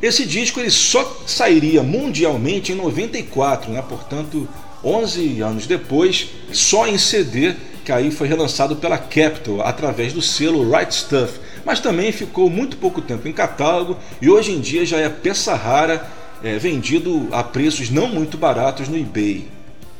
[0.00, 3.82] Esse disco ele só sairia mundialmente em 94, né?
[3.88, 4.48] portanto,
[4.84, 10.68] 11 anos depois, só em CD, que aí foi relançado pela Capitol através do selo
[10.68, 11.38] Right Stuff.
[11.64, 15.54] Mas também ficou muito pouco tempo em catálogo e hoje em dia já é peça
[15.54, 16.04] rara,
[16.42, 19.48] é, vendido a preços não muito baratos no eBay.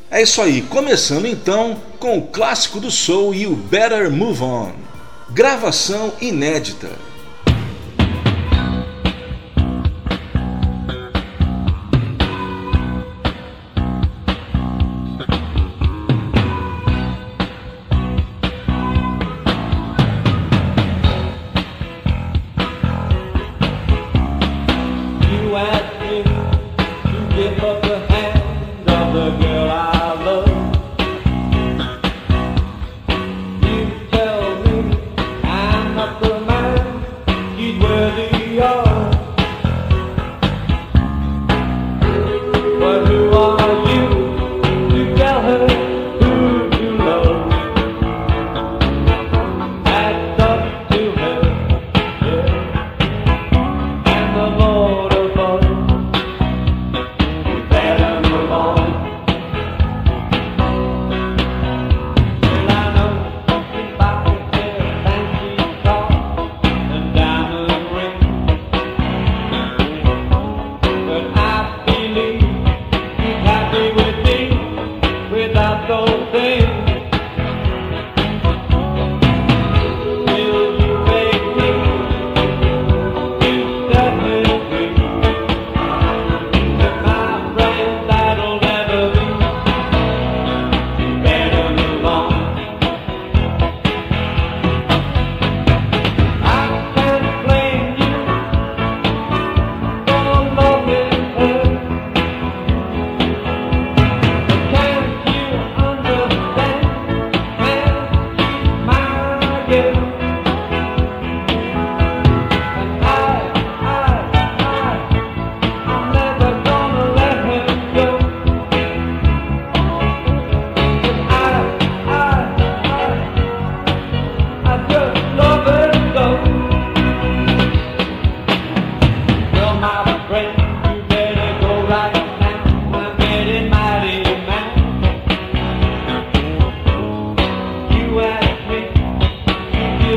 [0.09, 4.71] É isso aí, começando então com o clássico do soul You Better Move On.
[5.31, 6.89] Gravação inédita.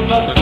[0.08, 0.37] London.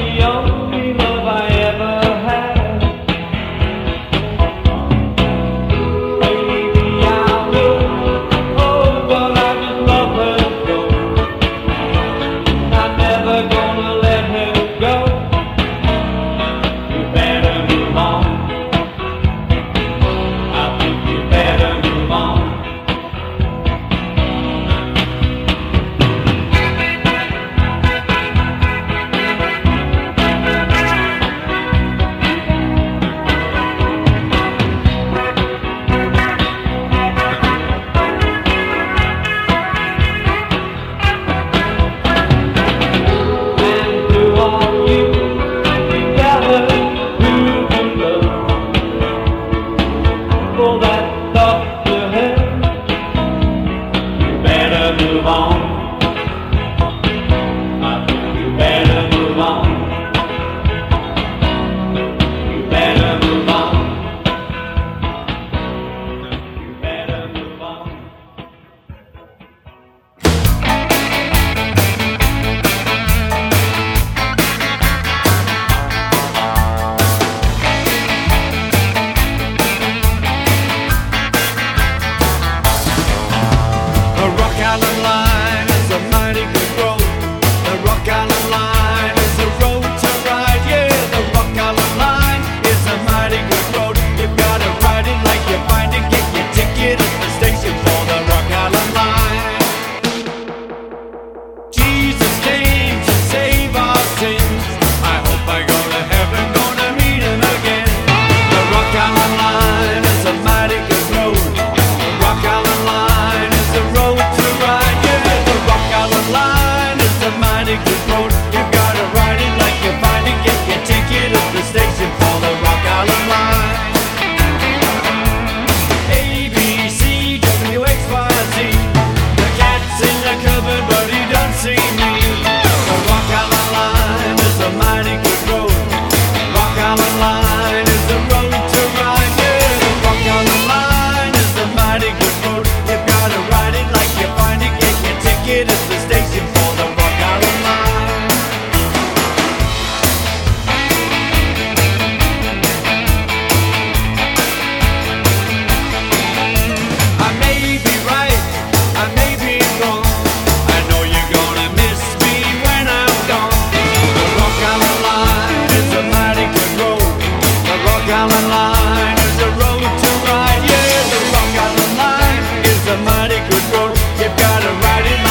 [173.77, 175.26] road, you've got to ride it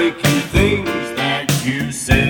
[0.00, 2.29] heartbreaking things that you said.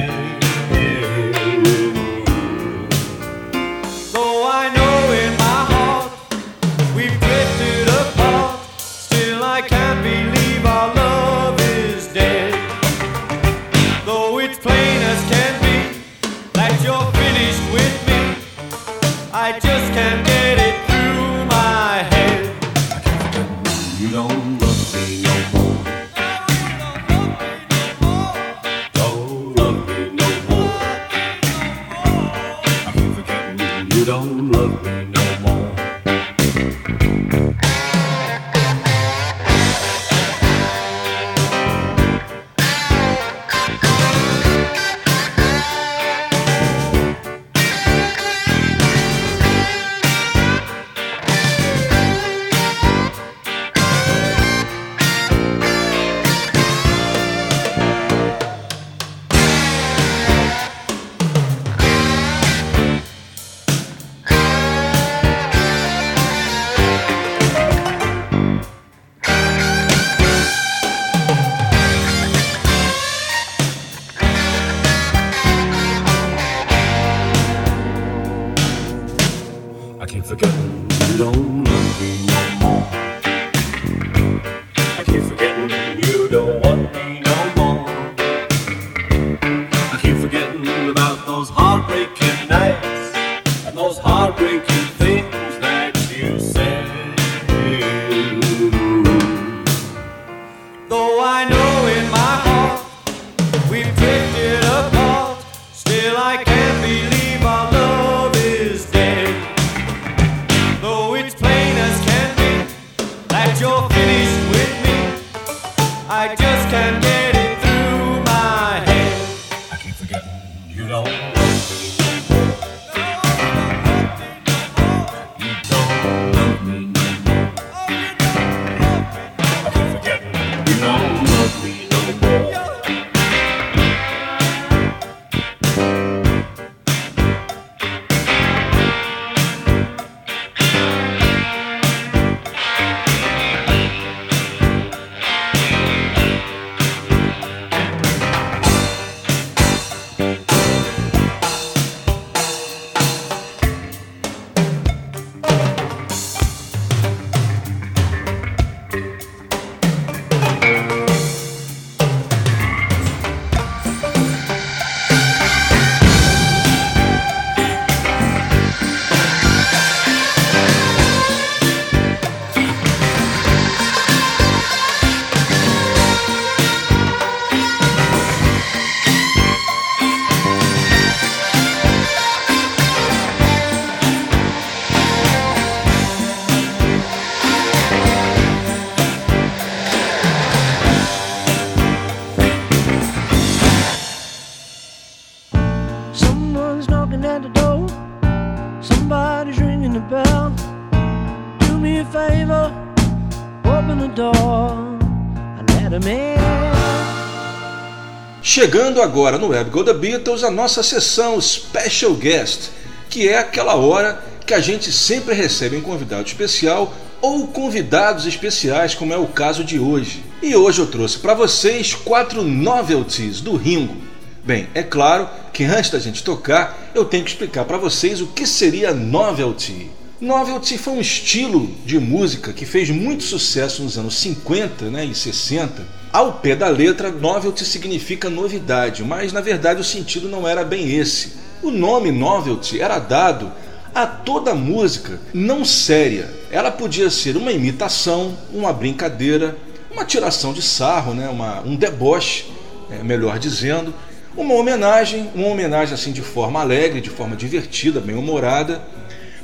[208.81, 212.70] chegando agora no Web Go The Beatles a nossa sessão Special Guest,
[213.11, 218.95] que é aquela hora que a gente sempre recebe um convidado especial ou convidados especiais,
[218.95, 220.24] como é o caso de hoje.
[220.41, 223.99] E hoje eu trouxe para vocês quatro novelties do Ringo.
[224.43, 228.28] Bem, é claro que antes da gente tocar, eu tenho que explicar para vocês o
[228.28, 229.91] que seria novelty.
[230.18, 235.14] Novelty foi um estilo de música que fez muito sucesso nos anos 50 né, e
[235.14, 240.65] 60 ao pé da letra, novelty significa novidade, mas na verdade o sentido não era
[240.65, 241.35] bem esse.
[241.63, 243.53] O nome novelty era dado
[243.95, 246.29] a toda música não séria.
[246.51, 249.57] Ela podia ser uma imitação, uma brincadeira,
[249.91, 251.29] uma tiração de sarro, né?
[251.29, 252.47] uma, um deboche,
[252.91, 253.95] é, melhor dizendo,
[254.37, 258.83] uma homenagem, uma homenagem assim de forma alegre, de forma divertida, bem humorada,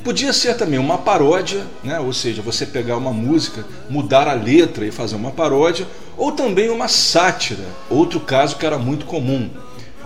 [0.06, 1.98] Podia ser também uma paródia, né?
[1.98, 5.84] ou seja, você pegar uma música, mudar a letra e fazer uma paródia,
[6.16, 9.50] ou também uma sátira, outro caso que era muito comum.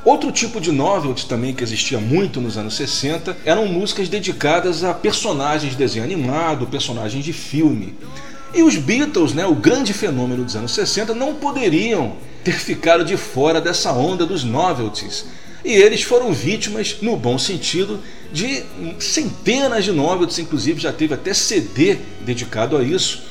[0.02, 4.94] Outro tipo de novelty também que existia muito nos anos 60 eram músicas dedicadas a
[4.94, 7.94] personagens de desenho animado, personagens de filme.
[8.54, 13.18] E os Beatles, né, o grande fenômeno dos anos 60, não poderiam ter ficado de
[13.18, 15.26] fora dessa onda dos novelties.
[15.64, 18.00] E eles foram vítimas, no bom sentido,
[18.32, 18.62] de
[18.98, 23.22] centenas de novelties, inclusive já teve até CD dedicado a isso.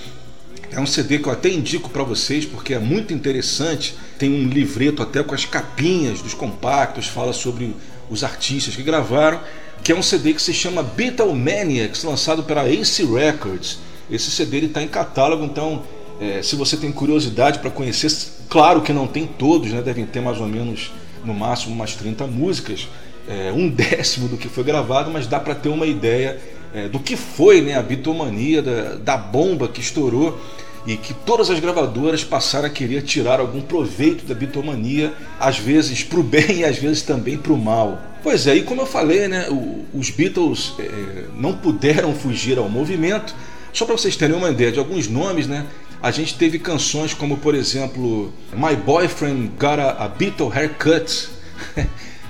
[0.71, 3.95] É um CD que eu até indico para vocês porque é muito interessante.
[4.19, 7.75] Tem um livreto até com as capinhas dos compactos, fala sobre
[8.09, 9.41] os artistas que gravaram,
[9.83, 13.79] que é um CD que se chama Beatlemaniacs, lançado pela Ace Records.
[14.11, 15.83] Esse CD está em catálogo, então
[16.19, 18.11] é, se você tem curiosidade para conhecer,
[18.47, 20.91] claro que não tem todos, né, devem ter mais ou menos
[21.23, 22.87] no máximo umas 30 músicas,
[23.27, 26.39] é, um décimo do que foi gravado, mas dá para ter uma ideia
[26.73, 30.39] é, do que foi né, a bitomania, da, da bomba que estourou
[30.85, 36.03] e que todas as gravadoras passaram a querer tirar algum proveito da bitomania, às vezes
[36.03, 38.01] para o bem e às vezes também para o mal.
[38.23, 39.47] Pois é, e como eu falei, né,
[39.93, 43.33] os Beatles é, não puderam fugir ao movimento.
[43.71, 45.65] Só para vocês terem uma ideia de alguns nomes, né,
[46.01, 51.29] a gente teve canções como, por exemplo, My Boyfriend Got a, a Beatle Haircut.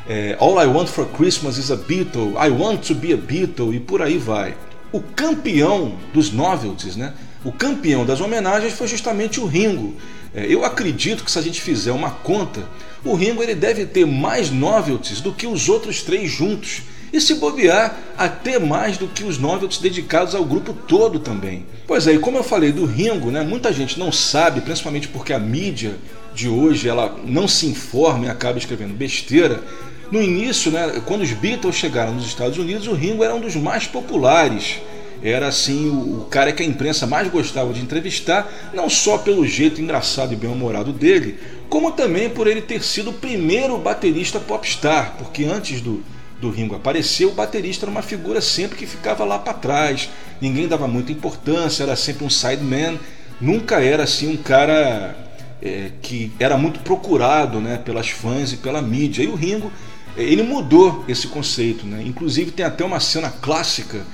[0.08, 3.74] É, All I Want for Christmas is a Beatle, I Want to Be a Beatle
[3.74, 4.56] e por aí vai.
[4.92, 7.14] O campeão dos novelties, né?
[7.44, 9.96] o campeão das homenagens foi justamente o Ringo.
[10.34, 12.68] É, eu acredito que se a gente fizer uma conta,
[13.04, 16.82] o Ringo ele deve ter mais novelties do que os outros três juntos.
[17.12, 21.66] E se bobear, até mais do que os novelties dedicados ao grupo todo também.
[21.88, 25.34] Pois é, e como eu falei do Ringo, né, muita gente não sabe, principalmente porque
[25.34, 25.96] a mídia
[26.36, 29.64] de hoje ela não se informa e acaba escrevendo besteira.
[30.12, 33.56] No início, né, quando os Beatles chegaram nos Estados Unidos, o Ringo era um dos
[33.56, 34.78] mais populares.
[35.22, 39.82] Era assim o cara que a imprensa mais gostava de entrevistar, não só pelo jeito
[39.82, 41.38] engraçado e bem-humorado dele,
[41.68, 46.02] como também por ele ter sido o primeiro baterista popstar, porque antes do,
[46.40, 50.10] do Ringo aparecer, o baterista era uma figura sempre que ficava lá para trás,
[50.40, 52.98] ninguém dava muita importância, era sempre um sideman,
[53.42, 55.16] nunca era assim um cara
[55.62, 59.24] é, que era muito procurado né, pelas fãs e pela mídia.
[59.24, 59.72] E o Ringo
[60.18, 62.04] ele mudou esse conceito, né?
[62.06, 64.06] Inclusive tem até uma cena clássica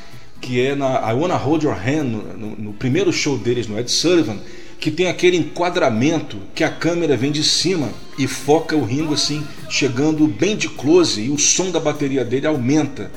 [0.41, 3.89] que é na I Wanna Hold Your Hand, no, no, primeiro show deles no Ed
[3.89, 4.38] Sullivan,
[4.80, 9.45] que tem aquele enquadramento que a câmera vem de cima e foca o Ringo assim,
[9.69, 13.11] chegando bem de close e o som da bateria dele aumenta.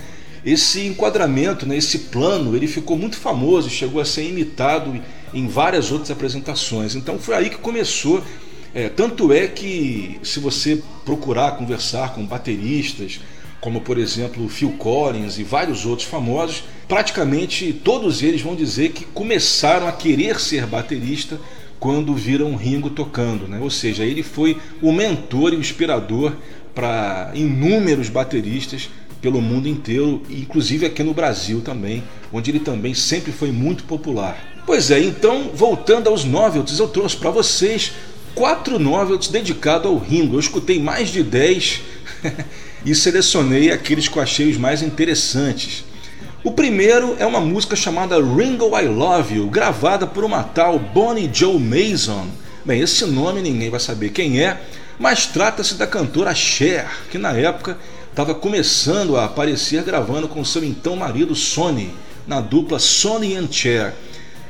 [0.45, 4.99] Esse enquadramento, né, esse plano, ele ficou muito famoso, chegou a ser imitado
[5.35, 6.95] em várias outras apresentações.
[6.95, 8.23] Então foi aí que começou
[8.75, 13.21] é, tanto é que, se você procurar conversar com bateristas,
[13.61, 19.05] como por exemplo Phil Collins e vários outros famosos, praticamente todos eles vão dizer que
[19.05, 21.39] começaram a querer ser baterista
[21.79, 23.59] quando viram Ringo tocando, né?
[23.61, 26.33] ou seja, ele foi o mentor e o inspirador
[26.75, 28.89] para inúmeros bateristas
[29.21, 34.63] pelo mundo inteiro, inclusive aqui no Brasil também, onde ele também sempre foi muito popular.
[34.65, 37.93] Pois é, então voltando aos novelties, eu trouxe para vocês
[38.35, 40.37] quatro novels dedicados ao Ringo.
[40.37, 41.81] Eu escutei mais de dez
[42.85, 45.85] e selecionei aqueles que eu achei os mais interessantes.
[46.45, 51.31] O primeiro é uma música chamada Ringo I Love You, gravada por uma tal Bonnie
[51.33, 52.29] Joe Mason.
[52.65, 54.61] Bem, esse nome ninguém vai saber quem é,
[54.99, 57.77] mas trata-se da cantora Cher, que na época
[58.11, 61.93] estava começando a aparecer gravando com seu então marido Sonny,
[62.27, 63.95] na dupla Sonny and Cher.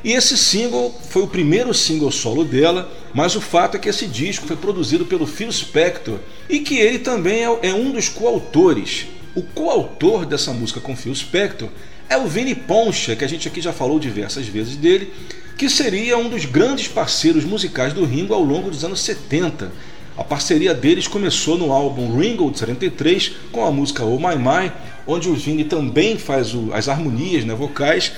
[0.03, 4.05] E esse single foi o primeiro single solo dela, mas o fato é que esse
[4.07, 9.07] disco foi produzido pelo Phil Spector e que ele também é, é um dos coautores.
[9.35, 11.69] O coautor dessa música com Phil Spector
[12.09, 15.13] é o Vini Poncha, que a gente aqui já falou diversas vezes dele,
[15.57, 19.71] que seria um dos grandes parceiros musicais do Ringo ao longo dos anos 70.
[20.17, 24.71] A parceria deles começou no álbum Ringo de 73 com a música Oh My My,
[25.07, 28.11] onde o Vini também faz as harmonias né, vocais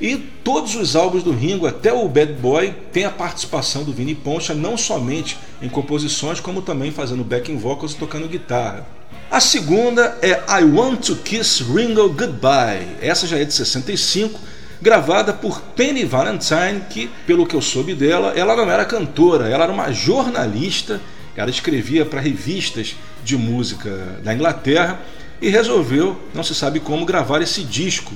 [0.00, 4.14] e todos os álbuns do Ringo, até o Bad Boy, tem a participação do Vini
[4.14, 8.86] Poncha, não somente em composições, como também fazendo backing vocals e tocando guitarra.
[9.30, 12.96] A segunda é I Want to Kiss Ringo Goodbye.
[13.02, 14.38] Essa já é de 65,
[14.80, 19.64] gravada por Penny Valentine, que, pelo que eu soube dela, ela não era cantora, ela
[19.64, 21.00] era uma jornalista,
[21.36, 25.00] ela escrevia para revistas de música da Inglaterra
[25.42, 28.12] e resolveu, não se sabe como, gravar esse disco.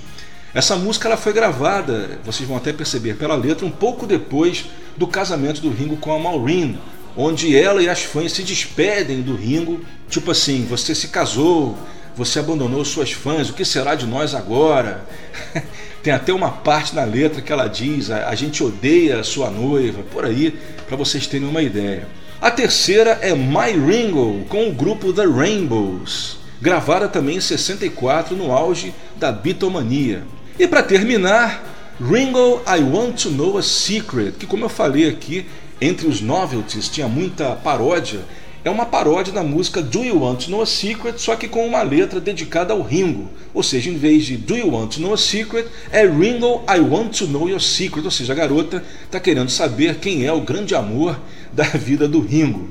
[0.54, 4.66] Essa música ela foi gravada, vocês vão até perceber pela letra, um pouco depois
[4.98, 6.78] do casamento do Ringo com a Maureen,
[7.16, 9.80] onde ela e as fãs se despedem do Ringo,
[10.10, 11.74] tipo assim, você se casou,
[12.14, 15.06] você abandonou suas fãs, o que será de nós agora?
[16.02, 20.02] Tem até uma parte na letra que ela diz: a, gente odeia a sua noiva,
[20.10, 22.08] por aí, para vocês terem uma ideia.
[22.40, 28.52] A terceira é My Ringo, com o grupo The Rainbows, gravada também em 64 no
[28.52, 30.24] auge da bitomania.
[30.58, 31.64] E para terminar,
[32.00, 35.46] Ringo I Want to Know a Secret, que como eu falei aqui,
[35.80, 38.20] entre os novelties tinha muita paródia
[38.64, 41.66] é uma paródia da música Do You Want to Know a Secret, só que com
[41.66, 43.28] uma letra dedicada ao Ringo.
[43.52, 46.78] Ou seja, em vez de Do You Want to Know a Secret, é Ringo, I
[46.78, 48.04] Want to Know Your Secret.
[48.04, 51.18] Ou seja, a garota está querendo saber quem é o grande amor
[51.52, 52.70] da vida do Ringo.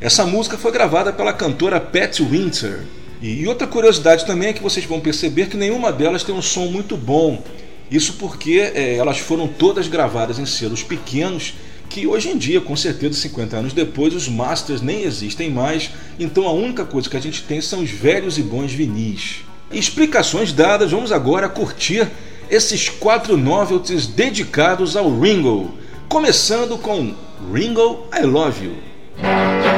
[0.00, 2.84] Essa música foi gravada pela cantora Pat Winter.
[3.20, 6.66] E outra curiosidade também é que vocês vão perceber que nenhuma delas tem um som
[6.66, 7.42] muito bom.
[7.90, 11.54] Isso porque é, elas foram todas gravadas em selos pequenos
[11.88, 16.46] que hoje em dia, com certeza 50 anos depois, os masters nem existem mais, então
[16.46, 19.44] a única coisa que a gente tem são os velhos e bons vinis.
[19.70, 22.08] Explicações dadas, vamos agora curtir
[22.50, 25.74] esses quatro novelties dedicados ao Ringo,
[26.08, 27.14] começando com
[27.52, 29.75] Ringo I Love You.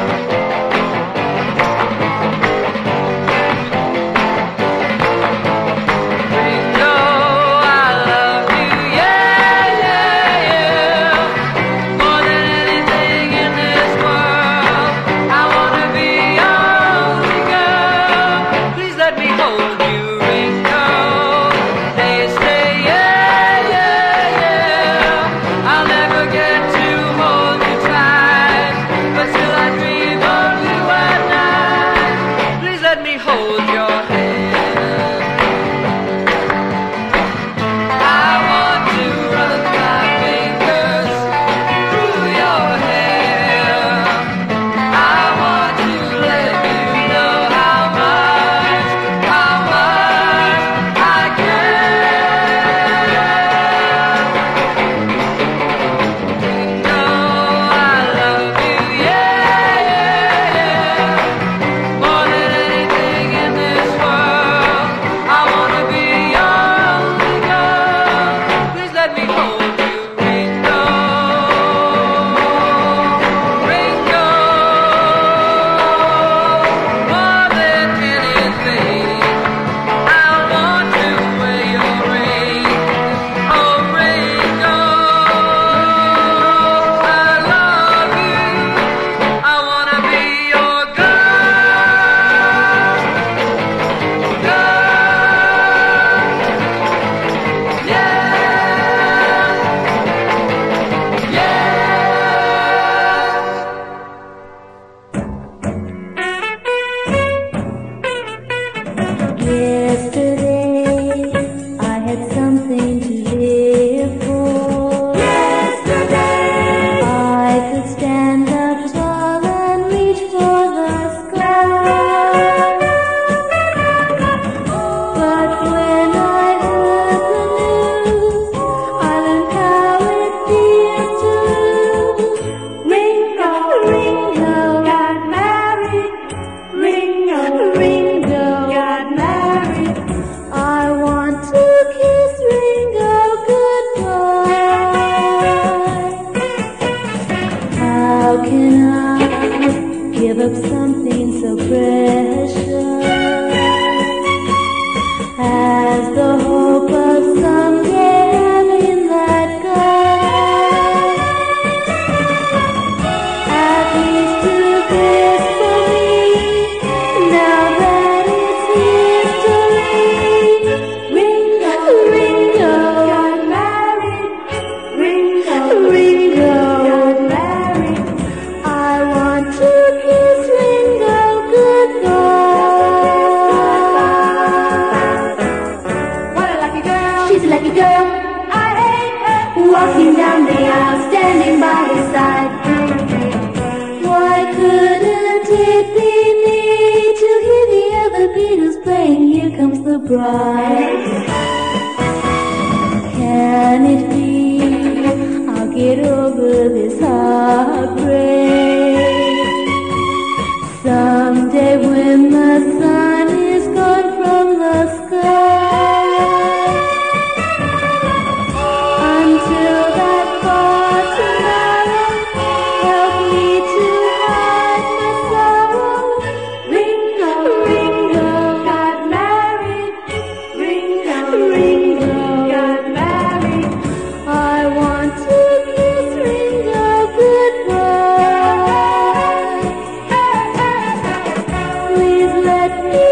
[242.68, 243.07] that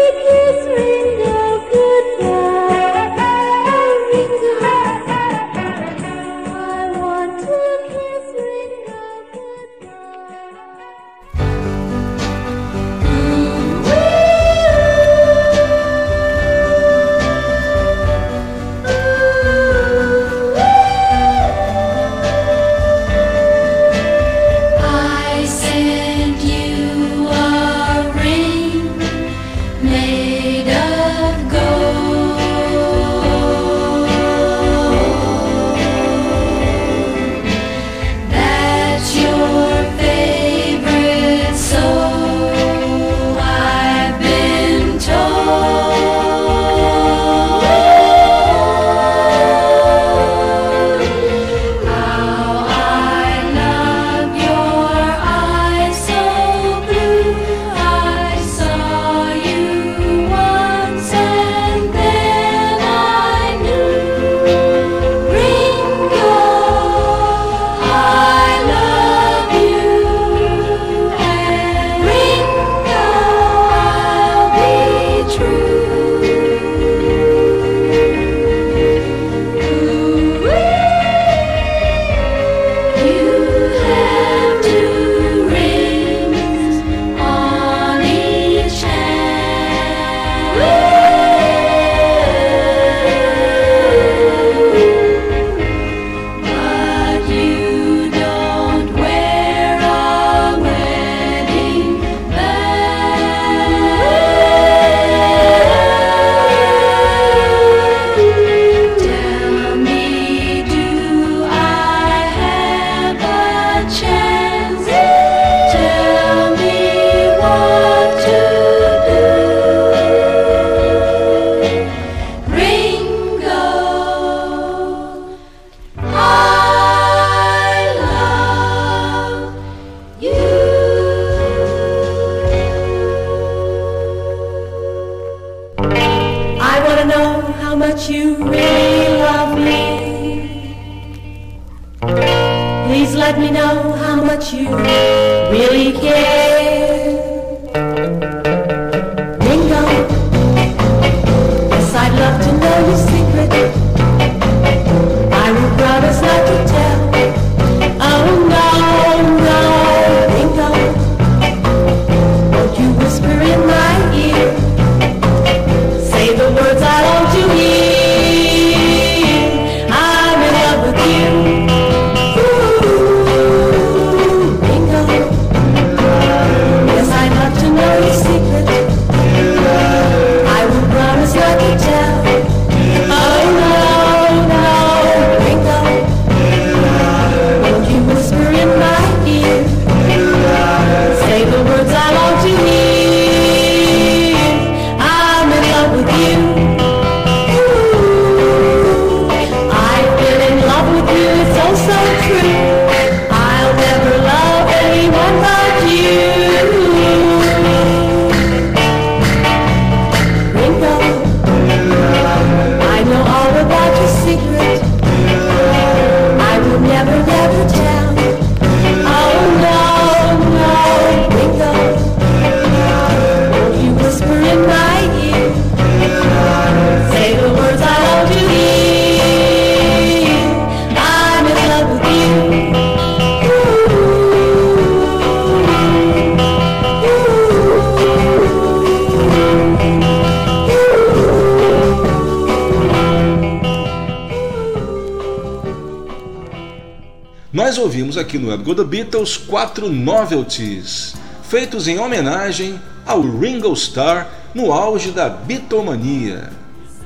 [248.27, 251.13] aqui no Go The Beatles quatro novelties,
[251.43, 256.49] feitos em homenagem ao Ringo Starr no auge da Beatlemania.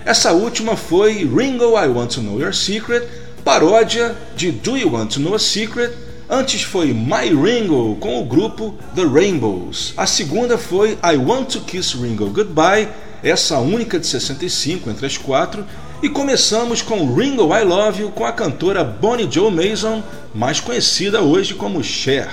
[0.03, 3.07] Essa última foi Ringo I Want to Know Your Secret,
[3.45, 5.93] paródia de Do You Want to Know a Secret.
[6.27, 9.93] Antes foi My Ringo com o grupo The Rainbows.
[9.95, 12.89] A segunda foi I Want to Kiss Ringo Goodbye,
[13.21, 15.63] essa única de 65 entre as quatro.
[16.01, 20.01] E começamos com Ringo I Love You com a cantora Bonnie Joe Mason,
[20.33, 22.29] mais conhecida hoje como Cher.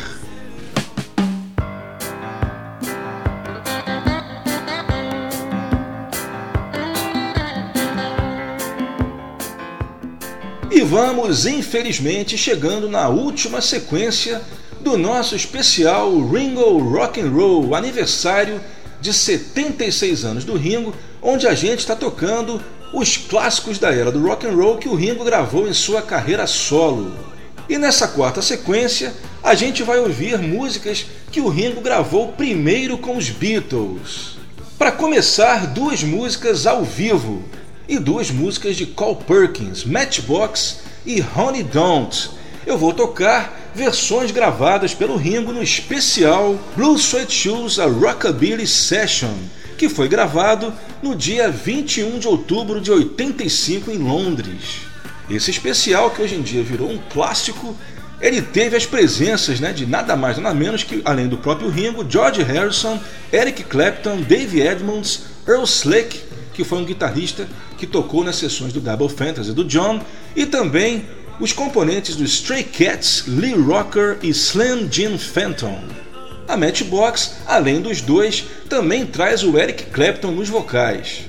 [10.71, 14.41] E vamos, infelizmente, chegando na última sequência
[14.81, 18.61] do nosso especial Ringo Rock and Roll, aniversário
[19.01, 22.61] de 76 anos do Ringo, onde a gente está tocando
[22.93, 26.47] os clássicos da era do rock and roll que o Ringo gravou em sua carreira
[26.47, 27.28] solo.
[27.69, 29.13] E nessa quarta sequência,
[29.43, 34.39] a gente vai ouvir músicas que o Ringo gravou primeiro com os Beatles.
[34.79, 37.45] Para começar, duas músicas ao vivo
[37.87, 42.31] e duas músicas de Carl Perkins, Matchbox e Honey Don't.
[42.67, 49.35] Eu vou tocar versões gravadas pelo Ringo no especial Blue Sweat Shoes A Rockabilly Session,
[49.77, 50.73] que foi gravado
[51.03, 54.88] no dia 21 de outubro de 85 em Londres.
[55.31, 57.77] Esse especial, que hoje em dia virou um clássico,
[58.21, 62.05] ele teve as presenças né, de nada mais nada menos que, além do próprio Ringo,
[62.09, 62.99] George Harrison,
[63.33, 66.21] Eric Clapton, Dave Edmonds, Earl Slick,
[66.55, 67.47] que foi um guitarrista
[67.77, 70.01] que tocou nas sessões do Double Fantasy do John,
[70.35, 71.07] e também
[71.39, 75.85] os componentes do Stray Cats, Lee Rocker e Slim Jim Phantom.
[76.49, 81.28] A Matchbox, além dos dois, também traz o Eric Clapton nos vocais.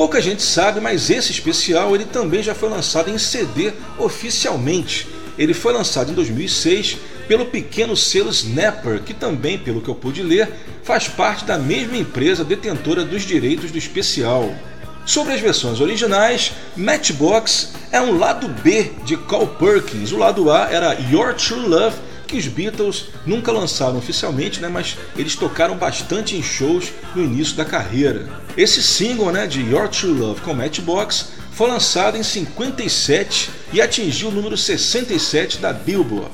[0.00, 5.06] Pouca gente sabe, mas esse especial ele também já foi lançado em CD oficialmente.
[5.36, 6.96] Ele foi lançado em 2006
[7.28, 10.50] pelo pequeno selo Snapper, que também, pelo que eu pude ler,
[10.82, 14.54] faz parte da mesma empresa detentora dos direitos do especial.
[15.04, 20.12] Sobre as versões originais, Matchbox é um lado B de Carl Perkins.
[20.12, 21.96] O lado A era Your True Love,
[22.30, 27.56] que os Beatles nunca lançaram oficialmente, né, mas eles tocaram bastante em shows no início
[27.56, 28.28] da carreira.
[28.56, 34.28] Esse single né, de Your True Love com Matchbox foi lançado em 57 e atingiu
[34.28, 36.30] o número 67 da Billboard.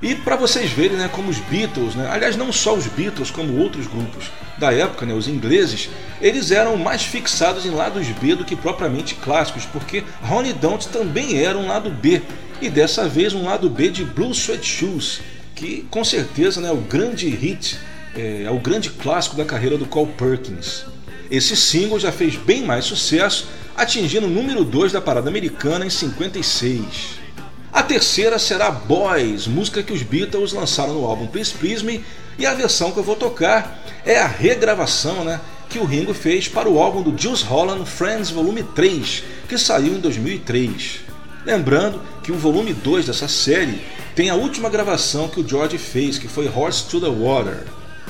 [0.00, 3.58] E para vocês verem né, como os Beatles, né, aliás não só os Beatles, como
[3.58, 5.88] outros grupos da época, né, os ingleses,
[6.20, 11.42] eles eram mais fixados em lados B do que propriamente clássicos, porque Ronnie Don't também
[11.42, 12.22] era um lado B,
[12.60, 15.20] e dessa vez um lado B de Blue Sweat Shoes,
[15.54, 17.76] que com certeza né, é o grande hit,
[18.14, 20.84] é, é o grande clássico da carreira do Cole Perkins.
[21.28, 25.90] Esse single já fez bem mais sucesso, atingindo o número 2 da parada americana em
[25.90, 27.17] 56.
[27.78, 32.04] A terceira será Boys, música que os Beatles lançaram no álbum Please Please Me,
[32.36, 35.40] e a versão que eu vou tocar é a regravação né,
[35.70, 39.94] que o Ringo fez para o álbum do Jules Holland Friends Volume 3, que saiu
[39.94, 41.02] em 2003.
[41.46, 43.80] Lembrando que o volume 2 dessa série
[44.12, 47.62] tem a última gravação que o George fez, que foi Horse to the Water.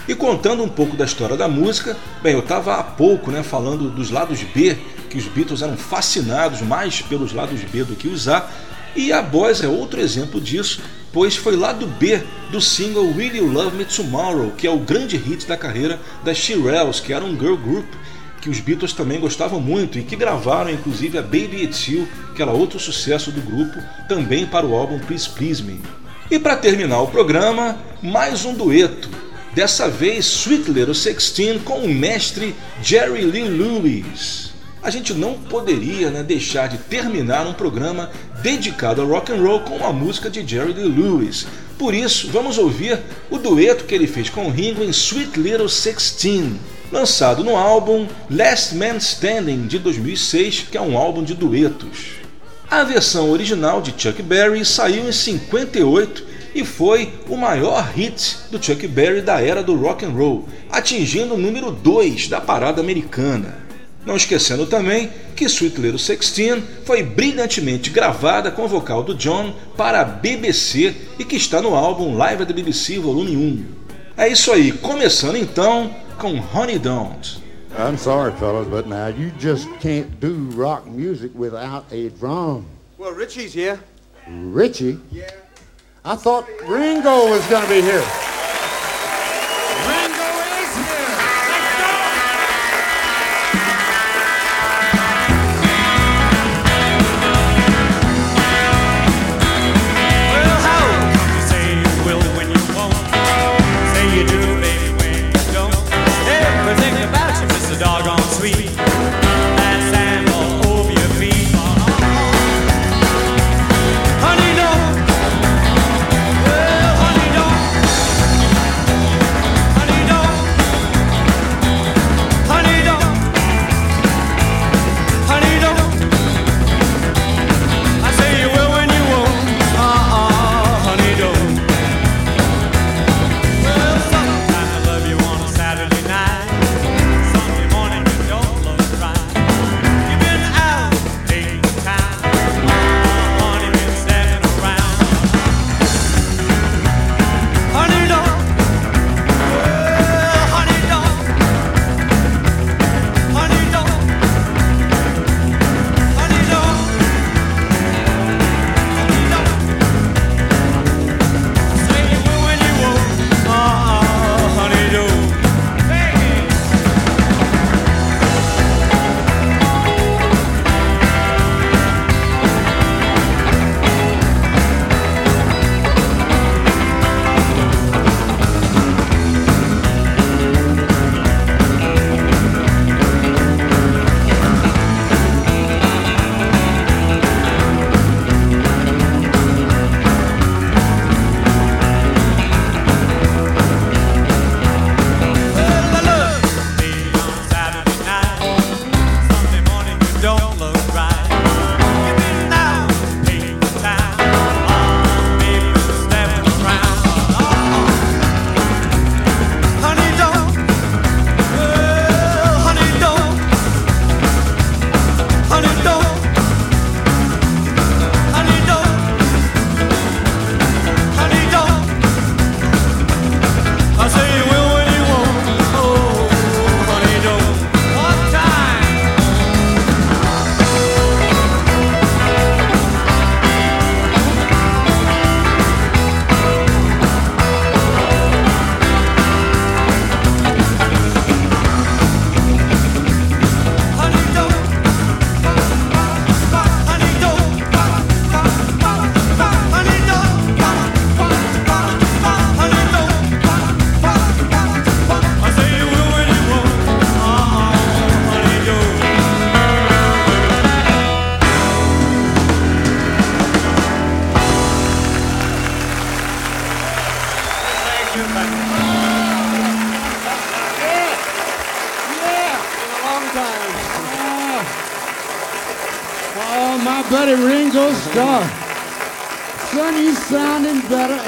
[0.09, 3.91] E contando um pouco da história da música, bem, eu estava há pouco né, falando
[3.91, 4.79] dos lados B,
[5.11, 8.49] que os Beatles eram fascinados mais pelos lados B do que os A,
[8.95, 10.81] e a Boys é outro exemplo disso,
[11.13, 12.21] pois foi lado B
[12.51, 16.37] do single Will You Love Me Tomorrow, que é o grande hit da carreira das
[16.37, 17.87] Shirelles, que era um girl group
[18.41, 22.43] que os Beatles também gostavam muito e que gravaram inclusive a Baby It's You, que
[22.43, 25.81] era outro sucesso do grupo, também para o álbum Please Please Me.
[26.31, 29.09] E para terminar o programa, mais um dueto,
[29.55, 34.48] dessa vez Sweet Little Sixteen com o mestre Jerry Lee Lewis
[34.83, 38.11] a gente não poderia né, deixar de terminar um programa
[38.43, 41.47] dedicado ao rock and roll com a música de Jerry Lee Lewis.
[41.77, 42.99] Por isso, vamos ouvir
[43.31, 46.59] o dueto que ele fez com Ringo em Sweet Little Sixteen,
[46.91, 52.19] lançado no álbum Last Man Standing de 2006, que é um álbum de duetos.
[52.71, 56.25] A versão original de Chuck Berry saiu em 58
[56.55, 61.35] e foi o maior hit do Chuck Berry da era do rock and roll, atingindo
[61.35, 63.68] o número 2 da parada americana.
[64.09, 69.55] Não esquecendo também que Sweet Little Sixteen foi brilhantemente gravada com o vocal do John
[69.77, 73.65] para a BBC e que está no álbum Live at the BBC Volume 1.
[74.17, 77.39] É isso aí, começando então com Honey Don't.
[77.79, 82.65] I'm sorry, fellas, but now you just can't do rock music without a drum.
[82.99, 83.79] Well, Richie's here.
[84.27, 84.99] Richie?
[85.13, 85.35] Yeah.
[86.03, 88.28] I thought Ringo was going to be here.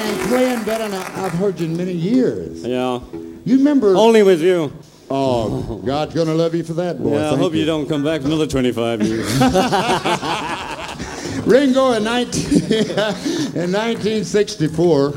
[0.06, 2.64] and playing better than I've heard you in many years.
[2.64, 3.00] Yeah.
[3.44, 3.94] You remember?
[3.96, 4.72] Only with you.
[5.10, 7.14] Oh, God's gonna love you for that, boy.
[7.14, 7.60] Yeah, I Thank hope you.
[7.60, 7.66] you.
[7.66, 9.26] don't come back for another 25 years.
[11.46, 15.14] Ringo in, 19, in 1964,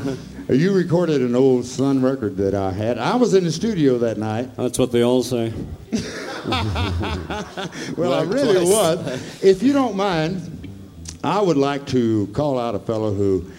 [0.50, 2.98] you recorded an old Sun record that I had.
[2.98, 4.56] I was in the studio that night.
[4.56, 5.52] That's what they all say.
[7.96, 9.42] Well, I really was.
[9.42, 10.68] If you don't mind,
[11.22, 13.50] I would like to call out a fellow who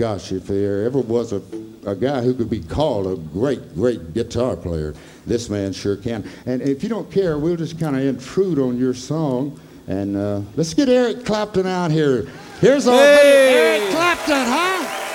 [0.00, 1.42] gosh, if there ever was a,
[1.84, 4.94] a guy who could be called a great, great guitar player,
[5.26, 6.26] this man sure can.
[6.46, 9.60] And if you don't care, we'll just kind of intrude on your song.
[9.88, 12.26] And uh, let's get Eric Clapton out here.
[12.62, 13.76] Here's our hey.
[13.76, 15.09] Eric Clapton, huh?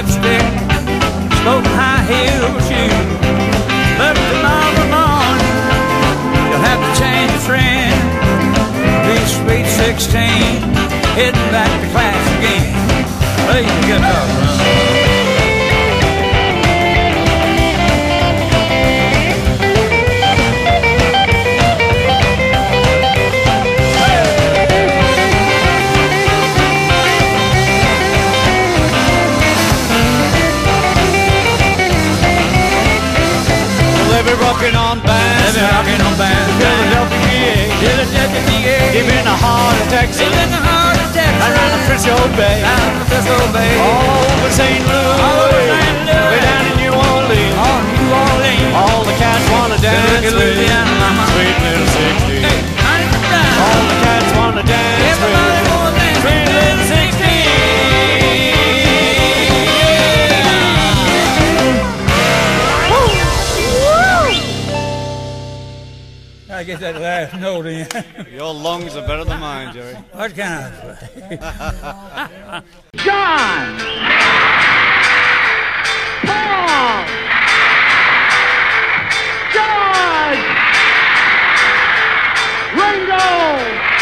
[0.00, 0.40] Lipstick.
[1.44, 3.08] Smoking high heel shoes.
[4.00, 5.48] But tomorrow morning,
[6.48, 8.00] you'll have to change the trend.
[9.04, 10.20] Be sweet 16.
[11.16, 12.72] Heading back to class again.
[13.44, 14.89] Play the guitar,
[35.50, 35.58] on bands.
[35.58, 36.50] They be rocking on bands.
[36.62, 37.80] Philadelphia, PA.
[37.82, 38.76] Philadelphia, PA.
[38.94, 40.20] Deep in the heart of Texas.
[40.22, 41.42] Deep in the heart of Texas.
[41.42, 42.58] Around the Frisco Bay.
[42.62, 43.72] Down the Frisco Bay.
[43.82, 44.82] All over St.
[44.86, 45.18] Louis.
[45.18, 45.98] All over St.
[46.06, 46.30] Louis.
[46.30, 47.54] Way down in New Orleans.
[47.58, 48.74] Oh, New Orleans.
[48.78, 51.24] All the cats wanna dance Look at with Louisiana, mama.
[51.34, 52.46] Sweet little 16.
[52.46, 53.58] Hey, honey, down.
[53.58, 54.09] All the cats
[66.60, 67.88] I get that last note in.
[68.34, 69.94] Your lungs are better than mine, Jerry.
[70.12, 70.98] what kind of?
[72.96, 73.78] John!
[76.28, 77.06] Paul!
[79.56, 80.44] George!
[82.76, 83.99] Ringo!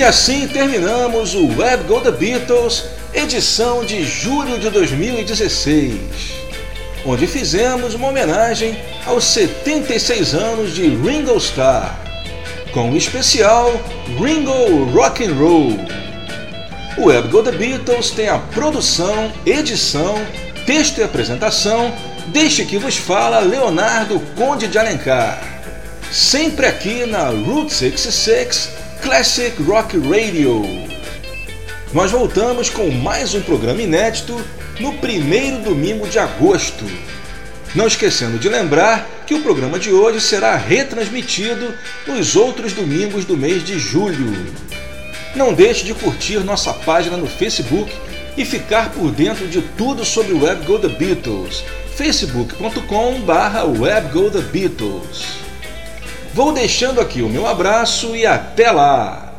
[0.00, 5.92] E assim terminamos o Web Go The Beatles, edição de julho de 2016,
[7.04, 12.00] onde fizemos uma homenagem aos 76 anos de Ringo Starr,
[12.72, 13.78] com o especial
[14.18, 15.78] Ringo Rock and Roll.
[16.96, 20.18] O Web Go The Beatles tem a produção, edição,
[20.64, 21.92] texto e apresentação
[22.28, 25.42] Deixe que vos fala Leonardo Conde de Alencar,
[26.10, 30.62] sempre aqui na Route 66 Classic Rock Radio.
[31.92, 34.38] Nós voltamos com mais um programa inédito
[34.78, 36.84] no primeiro domingo de agosto.
[37.74, 41.74] Não esquecendo de lembrar que o programa de hoje será retransmitido
[42.06, 44.54] nos outros domingos do mês de julho.
[45.34, 47.90] Não deixe de curtir nossa página no Facebook
[48.36, 51.64] e ficar por dentro de tudo sobre o Web Go The Beatles.
[51.96, 53.64] facebook.com barra
[54.52, 55.49] Beatles.
[56.32, 59.29] Vou deixando aqui o meu abraço e até lá!